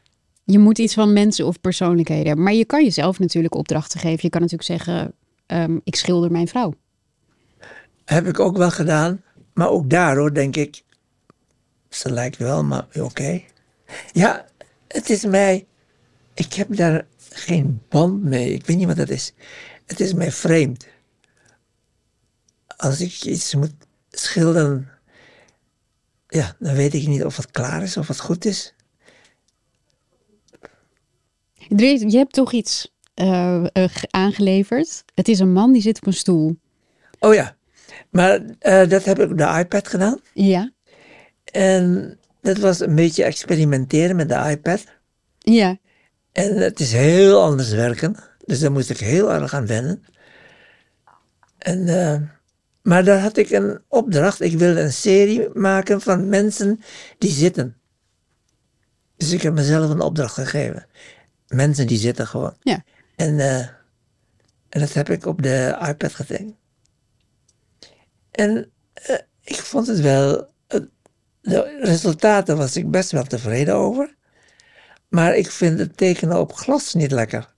[0.44, 2.44] Je moet iets van mensen of persoonlijkheden hebben.
[2.44, 4.20] Maar je kan jezelf natuurlijk opdrachten geven.
[4.22, 5.14] Je kan natuurlijk zeggen,
[5.46, 6.74] ehm, ik schilder mijn vrouw.
[8.06, 9.24] Heb ik ook wel gedaan.
[9.54, 10.84] Maar ook daar hoor, denk ik.
[11.90, 13.42] Ze lijkt wel, maar oké.
[14.12, 14.46] Ja,
[14.88, 15.68] het is mij.
[16.34, 18.54] Ik heb daar geen band mee.
[18.54, 19.34] Ik weet niet wat dat is.
[19.86, 20.88] Het is mij vreemd.
[22.78, 23.74] Als ik iets moet
[24.10, 24.90] schilderen.
[26.28, 28.74] Ja, dan weet ik niet of het klaar is of het goed is.
[31.78, 35.04] Je hebt toch iets eh, eh, ge- aangeleverd.
[35.16, 36.58] Het is een man die zit op een stoel.
[37.20, 37.56] Oh ja,
[38.10, 40.20] maar eh, dat heb ik op de iPad gedaan.
[40.34, 40.72] Ja.
[41.44, 44.84] En dat was een beetje experimenteren met de iPad.
[45.38, 45.78] Ja.
[46.32, 48.16] En het is heel anders werken.
[48.46, 50.04] Dus daar moest ik heel erg aan wennen.
[51.58, 52.22] En, eh,
[52.82, 54.42] maar daar had ik een opdracht.
[54.42, 56.80] Ik wilde een serie maken van mensen
[57.18, 57.78] die zitten.
[59.18, 60.86] Dus ik heb mezelf een opdracht gegeven.
[61.48, 62.56] Mensen die zitten gewoon.
[62.62, 62.84] Ja.
[63.16, 63.60] En, eh,
[64.70, 66.56] en dat heb ik op de iPad getekend.
[68.32, 70.52] En eh, ik vond het wel.
[71.44, 74.16] De resultaten was ik best wel tevreden over.
[75.10, 77.54] Maar ik vind het tekenen op glas niet lekker.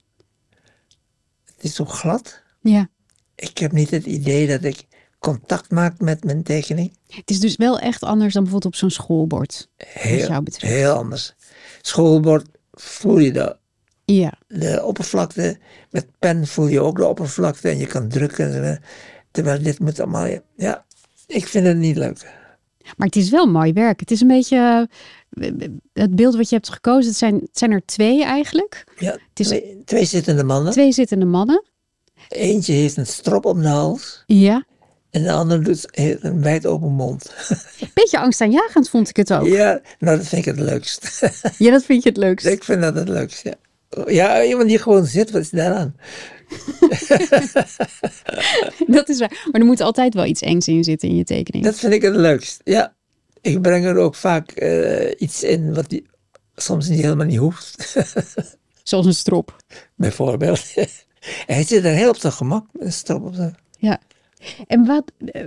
[1.44, 2.42] Het is zo glad.
[2.60, 2.88] Ja.
[3.34, 4.86] Ik heb niet het idee dat ik
[5.18, 6.96] contact maak met mijn tekening.
[7.08, 9.68] Het is dus wel echt anders dan bijvoorbeeld op zo'n schoolbord.
[9.76, 11.34] Heel, jou heel anders.
[11.82, 13.56] Schoolbord voel je de,
[14.04, 14.38] Ja.
[14.48, 15.58] de oppervlakte.
[15.90, 18.80] Met pen voel je ook de oppervlakte en je kan drukken.
[19.30, 20.28] Terwijl dit moet allemaal.
[20.56, 20.84] Ja,
[21.26, 22.34] ik vind het niet leuk.
[22.96, 24.00] Maar het is wel mooi werk.
[24.00, 24.88] Het is een beetje...
[25.30, 25.50] eh,
[25.92, 28.84] Het beeld wat je hebt gekozen, het zijn, het zijn er twee eigenlijk.
[28.98, 30.72] Ja, is- twee, twee zittende mannen.
[30.72, 31.64] Twee zittende mannen.
[32.28, 34.22] Eentje heeft een strop om de hals.
[34.26, 34.64] Ja.
[35.10, 35.88] En de ander doet,
[36.22, 37.34] een wijd open mond.
[37.94, 39.46] Beetje angstaanjagend vond ik het ook.
[39.46, 41.20] Ja, nou dat vind ik het leukst.
[41.58, 42.46] Ja, dat vind je het leukst.
[42.46, 43.54] ik vind dat het leukst, ja.
[44.06, 45.94] Ja, iemand die gewoon zit, wat is daaraan?
[48.86, 49.48] Dat is waar.
[49.52, 51.64] Maar er moet altijd wel iets engs in zitten in je tekening.
[51.64, 52.94] Dat vind ik het leukst, ja.
[53.40, 56.06] Ik breng er ook vaak eh, iets in wat die
[56.54, 57.96] soms niet helemaal niet hoeft.
[58.82, 59.56] Zoals een strop.
[59.94, 60.74] Bijvoorbeeld.
[61.46, 63.56] Hij zit er heel op zijn gemak met een strop op zijn...
[63.78, 64.00] Ja.
[64.66, 65.12] En wat...
[65.26, 65.42] eh,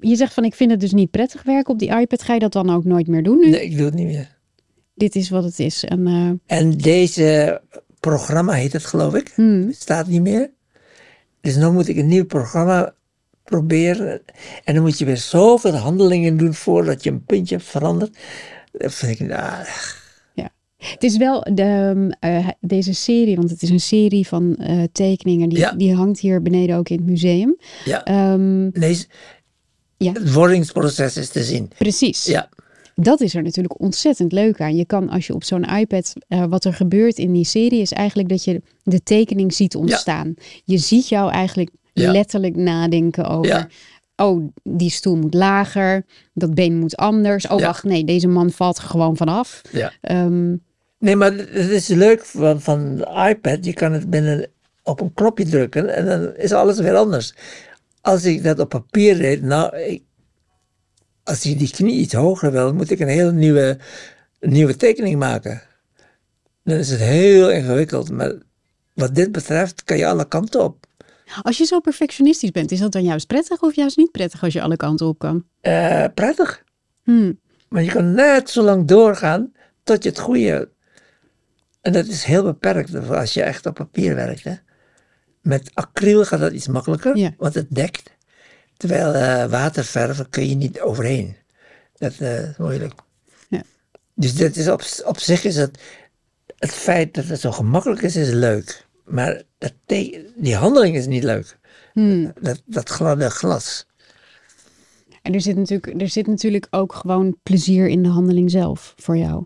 [0.00, 2.22] Je zegt van, ik vind het dus niet prettig werken op die iPad.
[2.22, 3.50] Ga je dat dan ook nooit meer doen nu?
[3.50, 4.38] Nee, ik doe het niet meer.
[4.94, 5.84] Dit is wat het is.
[5.84, 7.60] En eh, En deze
[8.10, 9.32] programma heet het, geloof ik.
[9.34, 10.50] hmm, Staat niet meer.
[11.40, 12.94] Dus nu moet ik een nieuw programma
[13.44, 14.22] proberen.
[14.64, 18.16] En dan moet je weer zoveel handelingen doen voordat je een puntje verandert.
[18.72, 19.64] Dat vind ik, nou,
[20.82, 25.48] Het is wel de, eh, deze serie, want het is een serie van eh, tekeningen.
[25.48, 25.72] Die, Ja.
[25.72, 27.56] die hangt hier beneden ook in het museum.
[27.84, 28.04] ja.
[28.04, 29.06] Ehm, Nee,
[29.96, 30.12] Ja.
[30.12, 31.70] het wordingsproces is te zien.
[31.78, 32.24] precies.
[32.24, 32.48] Ja,
[32.94, 34.76] Dat is er natuurlijk ontzettend leuk aan.
[34.76, 37.92] Je kan als je op zo'n iPad, eh, wat er gebeurt in die serie, is
[37.92, 40.34] eigenlijk dat je de tekening ziet ontstaan.
[40.64, 42.12] Je ziet jou eigenlijk Ja.
[42.12, 43.46] letterlijk nadenken over.
[43.46, 43.68] Ja.
[44.16, 47.46] Oh, die stoel moet lager, dat been moet anders.
[47.48, 47.66] Oh, Ja.
[47.66, 49.62] wacht, nee, deze man valt er gewoon vanaf.
[49.70, 49.92] ja.
[50.00, 50.54] Ehm
[50.98, 53.64] Nee, maar het is leuk van, van de iPad.
[53.64, 54.46] Je kan het binnen
[54.82, 57.34] op een knopje drukken en dan is alles weer anders.
[58.00, 60.02] Als ik dat op papier deed, nou, ik,
[61.24, 63.78] als ik die knie iets hoger wil, moet ik een hele nieuwe,
[64.40, 65.62] een nieuwe tekening maken.
[66.64, 68.10] Dan is het heel ingewikkeld.
[68.10, 68.32] Maar
[68.94, 70.86] wat dit betreft kan je alle kanten op.
[71.42, 74.52] als je zo perfectionistisch bent, is dat dan juist prettig of juist niet prettig als
[74.52, 75.44] je alle kanten op kan?
[75.60, 76.64] Eh, prettig.
[77.02, 77.40] Hmm.
[77.68, 79.52] Maar je kan net zo lang doorgaan
[79.82, 80.70] tot je het goede.
[81.80, 84.44] En dat is heel beperkt als je echt op papier werkt.
[84.44, 84.54] Hè?
[85.40, 87.30] Met acryl gaat dat iets makkelijker, Ja.
[87.36, 88.11] want het dekt.
[88.82, 91.36] Terwijl eh, waterverven kun je niet overheen.
[91.94, 92.92] Dat eh, is moeilijk.
[93.48, 93.62] Ja.
[94.14, 95.78] Dus dit is op, op zich is het,
[96.58, 98.86] het feit dat het zo gemakkelijk is, is leuk.
[99.04, 101.58] Maar dat die handeling is niet leuk.
[101.92, 102.32] Hmm.
[102.40, 103.86] Dat, dat gladde glas.
[105.22, 109.16] En er zit, natuurlijk, er zit natuurlijk ook gewoon plezier in de handeling zelf voor
[109.16, 109.44] jou.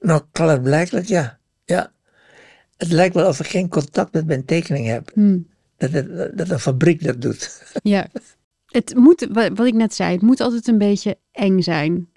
[0.00, 1.38] Nou, klaarblijkelijk ja.
[1.64, 1.92] ja.
[2.76, 5.10] Het lijkt wel of ik geen contact met mijn tekening heb.
[5.14, 5.54] Hmm.
[5.76, 5.92] Dat,
[6.38, 7.62] dat een fabriek dat doet.
[7.82, 8.06] Ja.
[8.66, 12.08] Het moet, wa- wat ik net zei, het moet altijd een beetje eng zijn.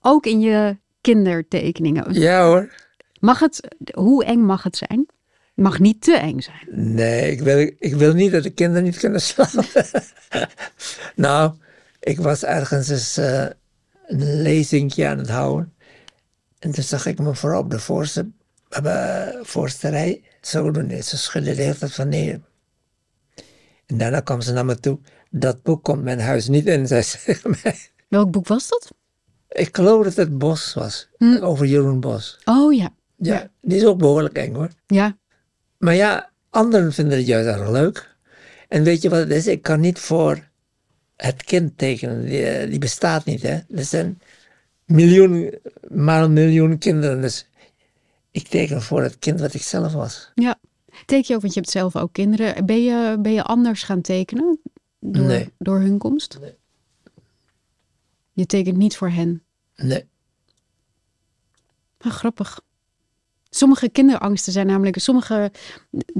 [0.00, 2.12] Ook in je kindertekeningen.
[2.12, 2.74] Ja hoor.
[3.20, 5.06] Mag het, hoe eng mag het zijn?
[5.54, 6.94] Het mag niet te eng zijn.
[6.94, 9.64] Nee, ik wil, ik wil niet dat de kinderen niet kunnen slapen.
[11.16, 11.52] nou,
[12.00, 13.46] ik was ergens eens eh,
[14.06, 15.72] een lezingje aan het houden.
[16.58, 18.30] En toen zag ik me voor op de voorste,
[18.68, 20.90] eh, voorste rij zo doen.
[20.90, 22.42] En Ze schudde de hele tijd van nee.
[23.88, 24.98] En daarna kwam ze naar me toe.
[25.30, 27.78] Dat boek komt mijn huis niet in, zei ze tegen mij.
[28.08, 28.92] Welk boek was dat?
[29.48, 31.08] Ik geloof dat het Bos was.
[31.18, 31.36] Hm.
[31.36, 32.38] Over Jeroen Bos.
[32.44, 32.90] Oh ja.
[33.16, 33.50] Ja, Ja.
[33.60, 34.68] die is ook behoorlijk eng hoor.
[34.86, 35.16] Ja.
[35.78, 38.16] Maar ja, anderen vinden het juist erg leuk.
[38.68, 39.46] En weet je wat het is?
[39.46, 40.48] Ik kan niet voor
[41.16, 42.24] het kind tekenen.
[42.24, 43.58] Die, eh, die bestaat niet, hè.
[43.74, 44.20] Er zijn
[44.84, 45.54] miljoen,
[45.90, 47.20] maar een miljoen kinderen.
[47.20, 47.46] Dus
[48.30, 50.30] ik teken voor het kind wat ik zelf was.
[50.34, 50.58] Ja.
[51.06, 52.66] Teken je ook, want je hebt zelf ook kinderen.
[52.66, 54.58] Ben je, ben je anders gaan tekenen
[55.00, 55.52] door, Nee.
[55.58, 56.38] door hun komst?
[56.40, 56.54] Nee.
[58.32, 59.42] Je tekent niet voor hen.
[59.76, 60.04] Nee.
[61.98, 62.60] Ah, grappig.
[63.50, 65.52] Sommige kinderangsten zijn namelijk, sommige,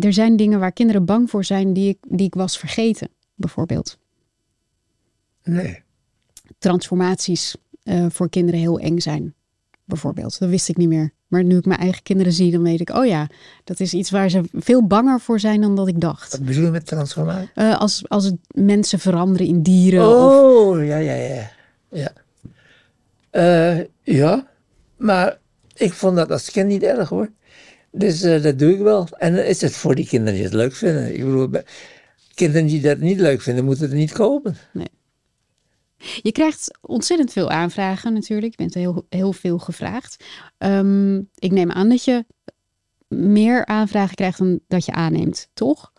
[0.00, 3.98] er zijn dingen waar kinderen bang voor zijn die ik, die ik was vergeten, bijvoorbeeld.
[5.42, 5.82] Nee.
[6.58, 9.34] Transformaties eh, voor kinderen heel eng zijn,
[9.84, 10.38] bijvoorbeeld.
[10.38, 11.12] Dat wist ik niet meer.
[11.28, 13.26] Maar nu ik mijn eigen kinderen zie, dan weet ik, oh ja,
[13.64, 16.32] dat is iets waar ze veel banger voor zijn dan dat ik dacht.
[16.32, 17.50] Wat bedoel je met transformatie?
[17.54, 20.08] Eh, als, als het mensen veranderen in dieren.
[20.08, 21.50] Of, Oh, ja, ja, ja.
[21.90, 22.12] Ja.
[23.30, 24.46] Eh, ja,
[24.96, 25.38] maar
[25.74, 27.30] ik vond dat als kind niet erg hoor.
[27.90, 29.08] Dus eh, dat doe ik wel.
[29.18, 31.14] En dan is het voor die kinderen die het leuk vinden.
[31.14, 31.50] Ik bedoel,
[32.34, 34.56] kinderen die dat niet leuk vinden, moeten het niet kopen.
[35.98, 38.50] Je krijgt ontzettend veel aanvragen natuurlijk.
[38.50, 40.24] Je bent heel, heel veel gevraagd.
[40.58, 42.24] Ehm, ik neem aan dat je
[43.08, 45.92] meer aanvragen krijgt dan dat je aanneemt, toch?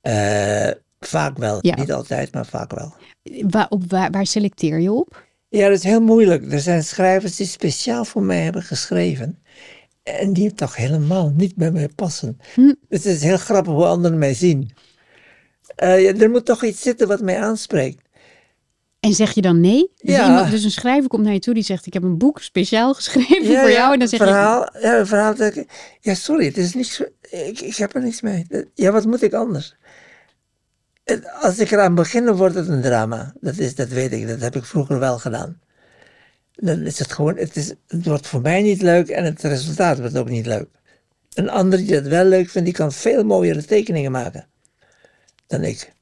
[0.00, 1.58] Eh, vaak wel.
[1.60, 1.74] Ja.
[1.74, 2.94] Niet altijd, maar vaak wel.
[3.48, 5.24] Waar, op, waar, waar selecteer je op?
[5.48, 6.52] Ja, dat is heel moeilijk.
[6.52, 9.42] Er zijn schrijvers die speciaal voor mij hebben geschreven.
[10.02, 12.38] En die toch helemaal niet bij mij passen.
[12.54, 12.74] Hm.
[12.88, 14.70] Dus het is heel grappig hoe anderen mij zien.
[15.74, 18.08] Eh, ja, er moet toch iets zitten wat mij aanspreekt.
[19.02, 19.90] En zeg je dan nee?
[19.96, 20.26] Dus, Ja.
[20.26, 22.94] iemand, dus een schrijver komt naar je toe die zegt: Ik heb een boek speciaal
[22.94, 23.92] geschreven voor jou.
[23.92, 25.34] En dan zeg je: verhaal, Ja, een verhaal.
[25.34, 27.02] Dat ik, ja, sorry, het is niks.
[27.30, 28.46] Ik, ik heb er niks mee.
[28.74, 29.76] Ja, wat moet ik anders?
[31.40, 33.34] Als ik eraan begin, wordt het een drama.
[33.40, 34.28] Dat, is, dat weet ik.
[34.28, 35.60] Dat heb ik vroeger wel gedaan.
[36.54, 37.36] Dan is het gewoon.
[37.36, 40.68] Het, is, het wordt voor mij niet leuk en het resultaat wordt ook niet leuk.
[41.34, 44.46] Een ander die dat wel leuk vindt, die kan veel mooiere tekeningen maken
[45.46, 45.92] dan ik.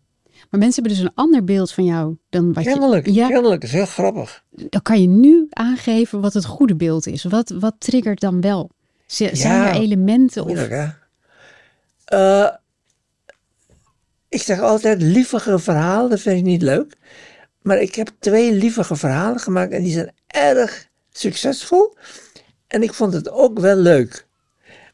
[0.50, 3.12] Maar mensen hebben dus een ander beeld van jou dan wat Kennelijk, je.
[3.12, 3.60] Ja, kennelijk.
[3.60, 4.42] Dat is heel grappig.
[4.50, 7.24] dan kan je nu aangeven wat het goede beeld is.
[7.24, 8.70] Wat, wat triggert dan wel?
[9.06, 10.98] Z- Zijn er elementen of Moeilijk?
[12.04, 12.48] Eh,
[14.28, 16.96] ik zeg altijd, lievige verhalen, dat vind ik niet leuk.
[17.62, 21.96] Maar ik heb twee lievige verhalen gemaakt en die zijn erg succesvol.
[22.66, 24.26] En ik vond het ook wel leuk.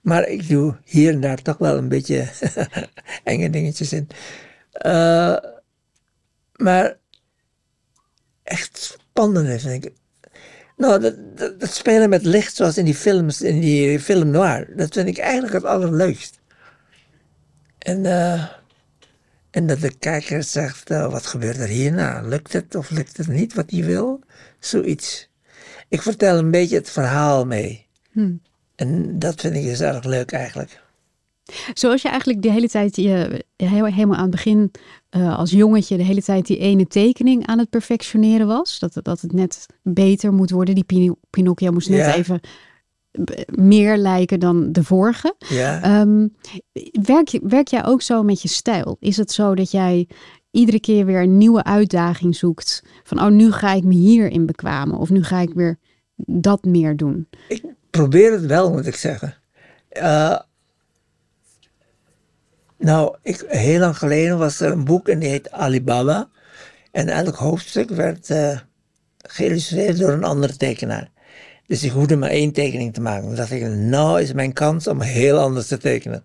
[0.00, 2.28] Maar ik doe hier en daar toch wel een beetje
[3.24, 4.08] enge dingetjes in.
[4.78, 5.36] Eh,
[6.56, 6.96] maar
[8.42, 9.92] echt spannend vind ik.
[10.76, 14.76] Nou, dat, dat, dat spelen met licht zoals in die films, in die film noir,
[14.76, 16.40] dat vind ik eigenlijk het allerleukst.
[17.78, 18.44] En, eh,
[19.50, 22.20] en dat de kijker zegt, eh, wat gebeurt er hierna?
[22.20, 24.20] Lukt het of lukt het niet wat hij wil?
[24.58, 25.30] Zoiets.
[25.88, 27.86] Ik vertel een beetje het verhaal mee.
[28.12, 28.34] Hm.
[28.74, 30.82] En dat vind ik dus erg leuk eigenlijk.
[31.74, 34.70] Zoals je eigenlijk de hele tijd, je, helemaal aan het begin
[35.08, 38.78] eh, als jongetje, de hele tijd die ene tekening aan het perfectioneren was.
[38.78, 40.74] Dat, het- dat het net beter moet worden.
[40.74, 42.40] Die Pino- Pinocchio moest net even
[43.54, 45.34] meer lijken dan de vorige.
[45.48, 45.82] Ja.
[45.82, 46.26] Ehm,
[47.02, 48.96] werk, werk jij ook zo met je stijl?
[49.00, 50.08] Is het zo dat jij
[50.50, 52.82] iedere keer weer een nieuwe uitdaging zoekt?
[53.04, 54.98] Van, oh, nu ga ik me hierin bekwamen.
[54.98, 55.78] Of nu ga ik weer
[56.16, 57.28] dat meer doen.
[57.48, 59.34] Ik probeer het wel, moet ik zeggen.
[59.88, 60.38] Eh,
[62.78, 66.28] nou, ik, heel lang geleden was er een boek en die heet Alibaba.
[66.92, 68.58] En elk hoofdstuk werd eh,
[69.18, 71.10] geïllustreerd door een andere tekenaar.
[71.66, 73.26] Dus ik hoefde maar één tekening te maken.
[73.26, 76.24] Dan dacht ik, nou is mijn kans om heel anders te tekenen.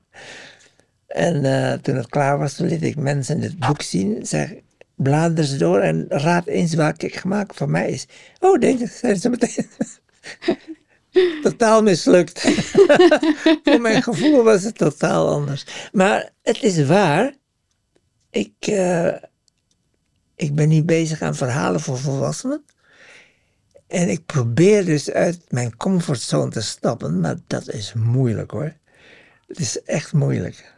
[1.08, 4.26] En eh, toen het klaar was, toen liet ik mensen dit boek zien.
[4.26, 4.54] Zeg,
[4.95, 8.08] blader ze door en raad eens welke ik gemaakt van mij is.
[8.39, 9.66] Oh, deze, zeiden ze meteen.
[11.41, 12.41] totaal mislukt.
[13.64, 15.66] Voor mijn gevoel was het totaal anders.
[15.91, 17.36] Maar het is waar.
[18.30, 19.14] Ik, eh,
[20.36, 22.66] ik ben niet bezig aan verhalen voor volwassenen.
[23.88, 28.74] En ik probeer dus uit mijn comfortzone te stappen, maar dat is moeilijk hoor.
[29.47, 30.74] Het is echt moeilijk.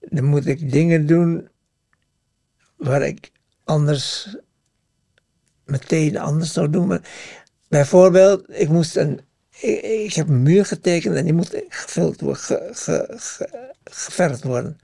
[0.00, 1.48] Dan moet ik dingen doen
[2.76, 3.32] waar ik
[3.64, 4.36] anders
[5.64, 6.86] meteen anders zou doen.
[6.86, 7.00] Maar
[7.68, 9.20] bijvoorbeeld, ik moest een.
[9.60, 14.78] Ik, heb een muur getekend en die moet gevuld worden, ge, ge, ge- geverfd worden.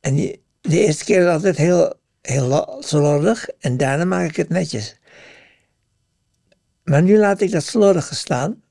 [0.00, 4.36] En die, de eerste keer is altijd heel, heel lo- slordig en daarna maak ik
[4.36, 4.96] het netjes.
[6.84, 8.62] Maar nu laat ik dat slordige staan.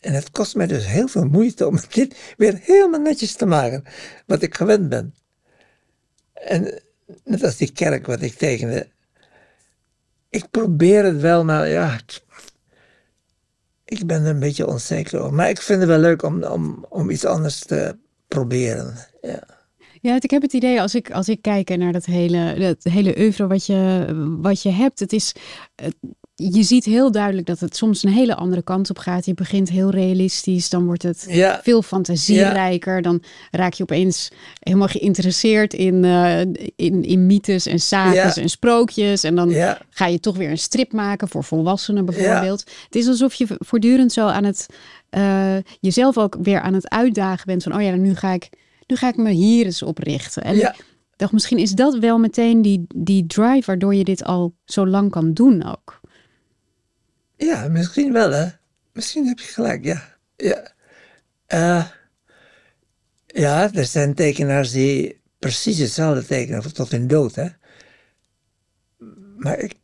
[0.00, 3.84] En het kost mij dus heel veel moeite om dit weer helemaal netjes te maken.
[4.26, 5.14] Wat ik gewend ben.
[6.32, 6.82] En
[7.24, 8.88] net als die kerk wat ik tekende.
[10.30, 11.98] Ik probeer het wel, maar ja,
[13.84, 15.34] ik ben er een beetje onzeker over.
[15.34, 16.44] Maar ik vind het wel leuk om,
[16.88, 17.98] om, iets anders te
[18.28, 18.94] proberen.
[19.20, 19.56] Ja.
[20.00, 23.18] Ja, ik heb het idee als ik, als ik kijk naar dat hele, dat hele
[23.18, 24.06] oeuvre wat je,
[24.40, 24.98] wat je hebt.
[24.98, 25.34] Het is,
[26.40, 29.26] je ziet heel duidelijk dat het soms een hele andere kant op gaat.
[29.26, 31.26] Je begint heel realistisch, dan wordt het
[31.62, 33.02] veel fantasierijker.
[33.02, 34.30] Dan raak je opeens
[34.60, 36.40] helemaal geïnteresseerd in, uh,
[36.76, 39.24] in, in mythes en sages en sprookjes.
[39.24, 39.52] En dan
[39.90, 42.64] ga je toch weer een strip maken voor volwassenen bijvoorbeeld.
[42.84, 44.66] Het is alsof je voortdurend zo aan het
[45.10, 48.48] uh, jezelf ook weer aan het uitdagen bent van, oh ja, nu ga ik,
[48.86, 50.42] nu ga ik me hier eens op richten.
[50.42, 50.84] En ik
[51.16, 55.10] dacht, misschien is dat wel meteen die, die drive waardoor je dit al zo lang
[55.10, 55.97] kan doen ook.
[57.38, 58.46] Ja, misschien wel, hè.
[58.92, 60.02] Misschien heb je gelijk, ja.
[60.36, 60.72] Ja,
[61.54, 61.84] uh,
[63.26, 67.48] ja er zijn tekenaars die precies hetzelfde tekenen tot hun dood, hè.
[69.36, 69.76] Maar ik,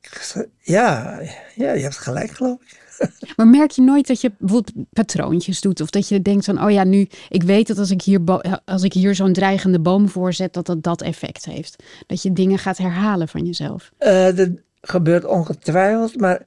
[0.58, 1.18] ja,
[1.54, 2.82] ja, je hebt gelijk, geloof ik.
[3.36, 5.80] Maar merk je nooit dat je bijvoorbeeld patroontjes doet?
[5.80, 8.20] Of dat je denkt van, oh ja, nu, ik weet dat als ik hier,
[8.64, 11.82] als ik hier zo'n dreigende boom voorzet, dat dat dat effect heeft.
[12.06, 13.90] Dat je dingen gaat herhalen van jezelf.
[13.98, 14.48] Uh, dat
[14.80, 16.46] gebeurt ongetwijfeld, maar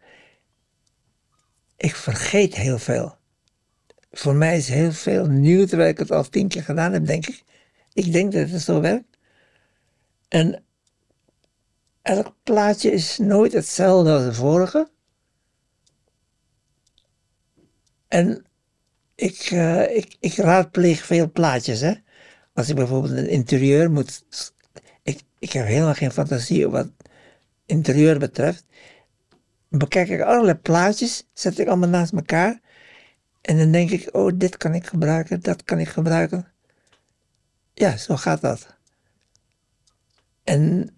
[1.78, 3.18] ik vergeet heel veel.
[4.12, 7.28] Voor mij is heel veel nieuw, terwijl ik het al tien keer gedaan heb, denk
[7.28, 7.44] ik.
[7.94, 9.18] Ik denk dat het zo werkt.
[10.28, 10.64] En
[12.02, 14.90] elk plaatje is nooit hetzelfde als de vorige.
[18.08, 18.46] En
[19.16, 21.82] ik, uh, ik, ik raadpleeg veel plaatjes.
[21.82, 21.94] Hè?
[22.54, 24.26] Als ik bijvoorbeeld een interieur moet.
[25.04, 26.90] Ik, ik heb helemaal geen fantasie wat
[27.66, 28.66] interieur betreft
[29.70, 32.60] bekijk ik allerlei plaatjes, zet ik allemaal naast elkaar.
[33.42, 36.48] En dan denk ik, oh, dit kan ik gebruiken, dat kan ik gebruiken.
[37.74, 38.68] Ja, zo gaat dat.
[40.44, 40.90] En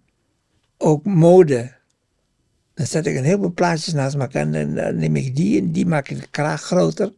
[0.78, 1.72] ook mode.
[2.74, 5.86] Dan zet ik een heleboel plaatjes naast elkaar en dan neem ik die en die
[5.86, 7.12] maak ik de kraag groter.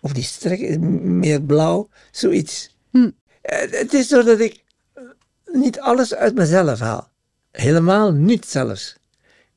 [0.00, 2.76] Of die strek meer blauw, zoiets.
[2.90, 3.10] Hm.
[3.42, 4.64] Eh, het is zo dat ik
[5.52, 7.08] niet alles uit mezelf haal.
[7.50, 8.96] Helemaal niet zelfs.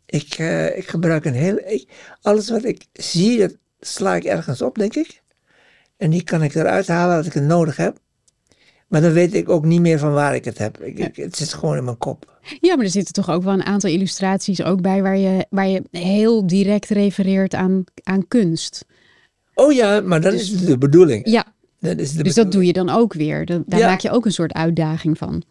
[0.08, 1.58] Ik, uh, ik gebruik een heel.
[1.66, 1.88] Ik,
[2.22, 5.22] alles wat ik zie, dat sla ik ergens op, denk ik.
[5.98, 7.98] En die kan ik eruit halen als ik het nodig heb.
[8.88, 10.82] Maar dan weet ik ook niet meer van waar ik het heb.
[10.82, 12.40] Ik, het zit gewoon in mijn kop.
[12.60, 15.68] Ja, maar er zitten toch ook wel een aantal illustraties ook bij waar je, waar
[15.68, 18.86] je heel direct refereert aan, aan kunst.
[19.54, 21.30] Oh ja, maar dat dus, is de bedoeling.
[21.30, 21.46] Ja,
[21.80, 23.46] dat is de dus dat doe je dan ook weer.
[23.46, 25.44] daar maak je ook een soort uitdaging van.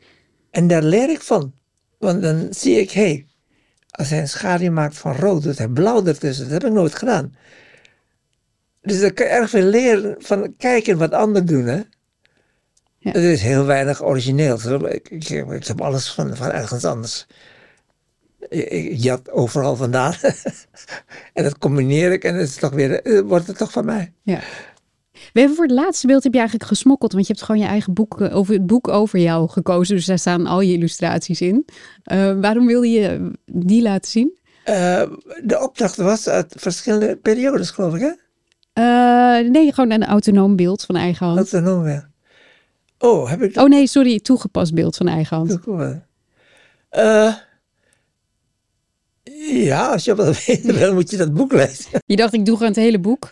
[0.50, 1.52] En daar leer ik van.
[1.98, 3.26] Want dan zie ik, hé, hey,
[3.96, 6.44] als hij een schaduw maakt van rood, doet hij blauw ertussen.
[6.44, 7.34] Dat heb ik nooit gedaan.
[8.82, 11.64] Dus dan kan je erg veel leren van kijken wat anderen doen.
[11.64, 11.80] Hè?
[12.98, 13.10] Ja.
[13.10, 14.88] Het is heel weinig origineel.
[14.88, 17.26] Ik, ik, ik, heb alles van, van ergens anders.
[18.48, 20.14] Ik jat overal vandaan.
[21.34, 24.12] en dat combineer ik en het is toch weer, eh, wordt het toch van mij.
[24.22, 24.40] Ja.
[25.36, 27.66] We hebben voor het laatste beeld heb je eigenlijk gesmokkeld, want je hebt gewoon je
[27.66, 29.96] eigen boek eh, over het boek over jou gekozen.
[29.96, 31.66] Dus daar staan al je illustraties in.
[32.12, 34.38] Uh, waarom wilde je die laten zien?
[34.68, 35.02] Uh,
[35.44, 38.12] de opdracht was uit verschillende periodes, geloof ik, hè?
[39.42, 41.38] Uh, nee, gewoon een autonoom beeld van eigen hand.
[41.38, 42.08] Autonoom, ja.
[42.98, 45.48] Oh, heb ik Oh nee, sorry, toegepast beeld van eigen hand.
[45.48, 45.96] Toegepast.
[49.38, 51.90] Ja, als je wil weten, dan moet je dat boek lezen.
[52.06, 53.30] Je dacht, ik doe gewoon het hele boek.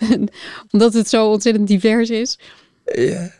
[0.72, 2.38] Omdat het zo ontzettend divers is.
[2.84, 3.30] Ja.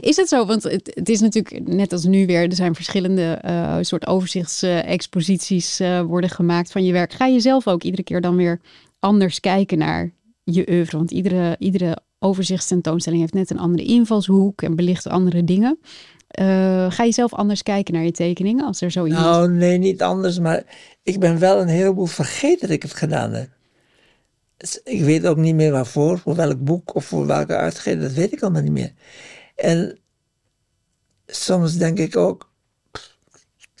[0.00, 0.46] Is het zo?
[0.46, 5.80] Want het, het, is natuurlijk net als nu weer, er zijn verschillende uh, soort overzichtsexposities
[5.80, 7.12] uh, worden gemaakt van je werk.
[7.12, 8.60] Ga je zelf ook iedere keer dan weer
[8.98, 10.10] anders kijken naar
[10.44, 10.96] je oeuvre?
[10.96, 15.78] Want iedere, iedere overzichtstentoonstelling heeft net een andere invalshoek en belicht andere dingen.
[16.40, 19.24] Uh, ga je zelf anders kijken naar je tekeningen als er zo iemand...
[19.24, 20.62] Nou, nee, niet anders, maar
[21.02, 23.48] ik ben wel een heleboel vergeten dat ik het gedaan heb.
[24.84, 28.32] Ik weet ook niet meer waarvoor, voor welk boek of voor welke uitgever, dat weet
[28.32, 28.92] ik allemaal niet meer.
[29.56, 29.98] En
[31.26, 32.52] soms denk ik ook,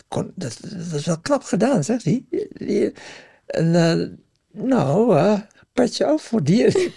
[0.08, 2.24] dat, dat is wel knap gedaan, zegt hij.
[3.46, 4.08] En uh,
[4.64, 5.38] nou, uh,
[5.72, 6.72] petje af voor die.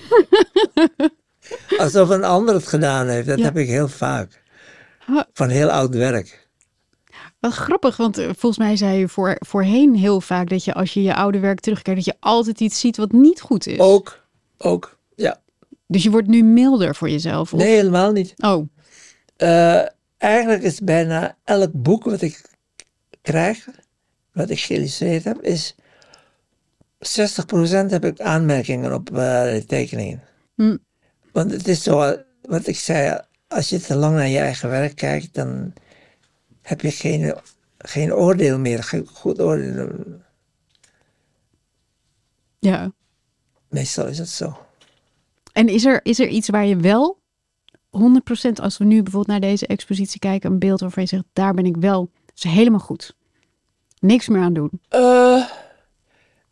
[1.77, 4.45] Alsof een ander het gedaan heeft, dat heb ik heel vaak.
[5.33, 6.49] Van heel oud werk.
[7.39, 10.93] Wat grappig, want eh, volgens mij zei je voor, voorheen heel vaak dat je als
[10.93, 13.79] je je oude werk terugkijkt, dat je altijd iets ziet wat niet goed is.
[13.79, 14.27] Ook,
[14.57, 15.41] ook, ja.
[15.87, 17.53] Dus je wordt nu milder voor jezelf?
[17.53, 17.59] Of?
[17.59, 18.33] Nee, helemaal niet.
[18.37, 18.67] Oh.
[19.37, 19.85] Uh,
[20.17, 22.41] eigenlijk is bijna elk boek wat ik
[23.21, 23.67] krijg,
[24.33, 25.75] wat ik geïllustreerd heb, is
[26.99, 30.21] 60% heb ik aanmerkingen op uh, de tekeningen.
[30.55, 30.77] Hm.
[31.31, 34.95] Want het is zo, wat ik zei, als je te lang naar je eigen werk
[34.95, 35.73] kijkt, dan
[36.61, 37.35] heb je geen,
[37.77, 39.89] geen oordeel meer, geen goed oordeel.
[42.59, 42.91] Ja.
[43.69, 44.57] Meestal is het zo.
[45.53, 47.19] En is er, is er iets waar je wel
[47.97, 47.99] 100%
[48.61, 51.65] als we nu bijvoorbeeld naar deze expositie kijken, een beeld waarvan je zegt, daar ben
[51.65, 53.15] ik wel, dat is helemaal goed.
[53.99, 54.81] Niks meer aan doen.
[54.89, 55.45] Eh,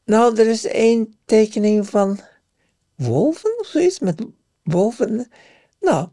[0.05, 2.19] nou, er is één tekening van
[2.95, 4.25] wolven of zoiets, met
[4.63, 5.27] wolven.
[5.79, 6.07] Nou,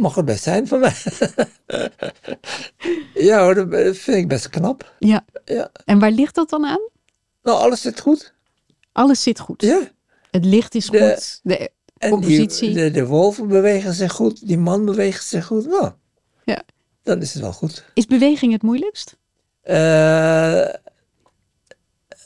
[0.00, 0.94] mag het best zijn van mij.
[3.28, 4.94] ja hoor, dat vind ik best knap.
[4.98, 5.24] Ja.
[5.44, 5.70] Ja.
[5.84, 6.88] En waar ligt dat dan aan?
[7.42, 8.34] Nou, alles zit goed.
[8.92, 9.62] Alles zit goed.
[9.62, 9.80] Ja.
[10.30, 11.40] Het licht is De- goed.
[11.42, 11.70] De
[12.08, 12.74] compositie.
[12.74, 15.66] Die, de, de wolven bewegen zich goed, die man beweegt zich goed.
[15.66, 15.92] Nou,
[16.44, 16.62] Ja.
[17.02, 17.84] dan is het wel goed.
[17.94, 19.16] Is beweging het moeilijkst?
[19.62, 20.66] Eh,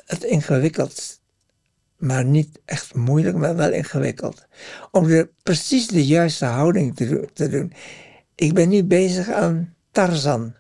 [0.06, 1.20] het ingewikkeld,
[2.04, 4.46] maar niet echt moeilijk, maar wel ingewikkeld.
[4.90, 7.72] Om de, precies de juiste houding te, do- te doen.
[8.34, 10.54] Ik ben nu bezig aan Tarzan.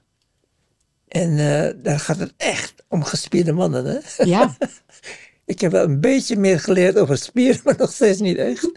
[1.08, 3.84] En eh, daar gaat het echt om gespierde mannen.
[3.84, 4.24] Hè?
[4.24, 4.56] Ja.
[5.46, 8.70] Ik heb wel een beetje meer geleerd over spieren, maar nog steeds niet echt.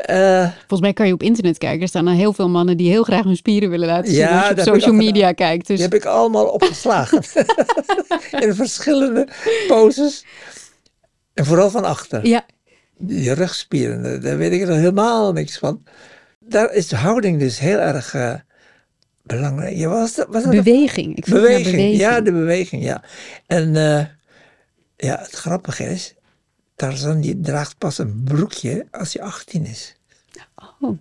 [0.00, 1.80] Eh, Volgens mij kan je op internet kijken.
[1.82, 4.20] Er staan al heel veel mannen die heel graag hun spieren willen laten zien.
[4.20, 5.66] Ja, als je op social al media kijkt.
[5.66, 7.22] Dus Die heb ik allemaal opgeslagen.
[8.46, 9.28] In verschillende
[9.68, 10.24] poses.
[11.40, 12.26] En vooral van achter.
[12.26, 12.46] ja,
[12.98, 15.82] Die rugspieren, daar- weet ik er helemaal niks van.
[16.38, 18.34] Daar is de houding dus heel erg eh,
[19.22, 19.76] belangrijk.
[19.76, 21.16] Ja, was dat, was dat beweging.
[21.16, 21.64] Ik beweging.
[21.64, 21.96] beweging.
[21.96, 23.02] Ja, de beweging, ja.
[23.46, 24.04] En eh,
[24.96, 26.14] ja, het grappige is,
[26.76, 29.96] Tarzan die draagt pas een broekje als hij 18 is.
[30.80, 30.98] Oh.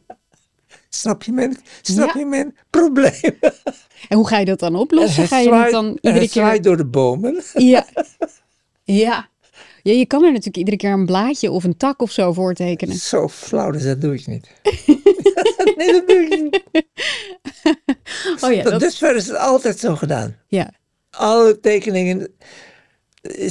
[0.90, 2.20] Snap je mijn, snap Ja.
[2.20, 3.40] je mijn probleem?
[4.10, 5.28] En hoe ga je dat dan En oplossen?
[5.28, 6.62] Ga je zwaait- dan iedere keer...
[6.62, 7.42] door de bomen.
[7.54, 7.86] Ja.
[8.84, 9.30] ja.
[9.90, 12.54] Ja, je kan er natuurlijk iedere keer een blaadje of een tak of zo voor
[12.54, 12.96] tekenen.
[12.96, 14.48] Zo flauw, dus dat doe ik niet.
[15.78, 16.64] nee, dat doe ik niet.
[18.42, 20.36] Oh ja, Tot dat, dusver is het altijd zo gedaan.
[20.48, 20.72] ja.
[21.10, 22.28] Alle tekeningen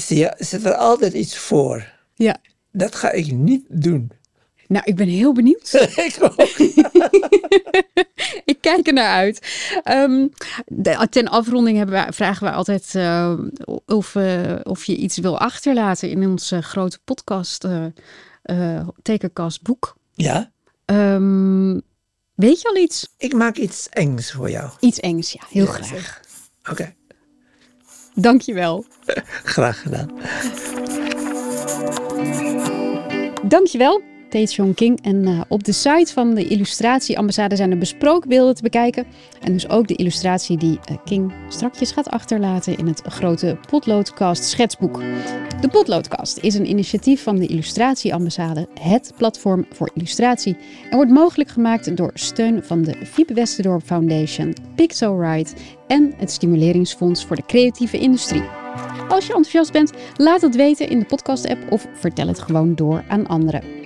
[0.09, 1.93] ja, zit er altijd iets voor.
[2.15, 2.37] ja.
[2.73, 4.11] Dat ga ik niet doen.
[4.69, 5.73] Nou, ik ben heel benieuwd.
[5.97, 6.41] ik ook.
[8.53, 9.47] ik kijk er naar uit.
[9.83, 10.27] Ehm,
[10.67, 13.39] de- ten afronding hebben we, vragen we altijd eh,
[13.87, 17.85] of, eh, of je iets wil achterlaten in ons eh, grote podcast, eh
[18.43, 19.97] eh, tekenkast boek.
[20.15, 20.51] Ja,
[20.85, 21.79] Ehm,
[22.35, 23.15] weet je al iets?
[23.19, 24.71] ik maak iets engs voor jou.
[24.81, 25.41] Iets Engs, ja.
[25.51, 26.21] Heel Ja, graag.
[26.71, 26.95] Oké,
[28.15, 28.85] Dankjewel.
[29.55, 30.11] graag gedaan.
[33.49, 35.03] Dankjewel, Tae King.
[35.03, 39.07] En eh, op de site van de illustratieambassade zijn er besproken beelden te bekijken.
[39.41, 44.45] En dus ook de illustratie die eh, King strakjes gaat achterlaten in het grote Potloodcast
[44.45, 45.03] schetsboek.
[45.61, 50.57] De Potloodcast is een initiatief van de Illustratieambassade, het platform voor illustratie.
[50.91, 55.53] En wordt mogelijk gemaakt door steun van de Fiep Westerdorp Foundation, Pixelrite
[55.87, 58.45] en het Stimuleringsfonds voor de Creatieve Industrie.
[59.09, 63.05] Als je enthousiast bent, laat het weten in de podcast-app of vertel het gewoon door
[63.09, 63.78] aan anderen.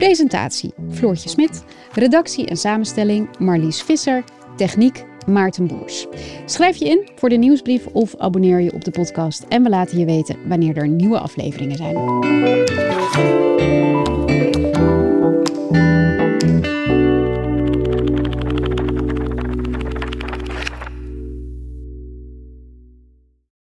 [0.00, 4.24] Presentatie Floortje Smit, redactie en samenstelling Marlies Visser,
[4.56, 6.06] techniek Maarten Boers.
[6.46, 9.98] Schrijf je in voor de nieuwsbrief of abonneer je op de podcast en we laten
[9.98, 11.96] je weten wanneer er nieuwe afleveringen zijn.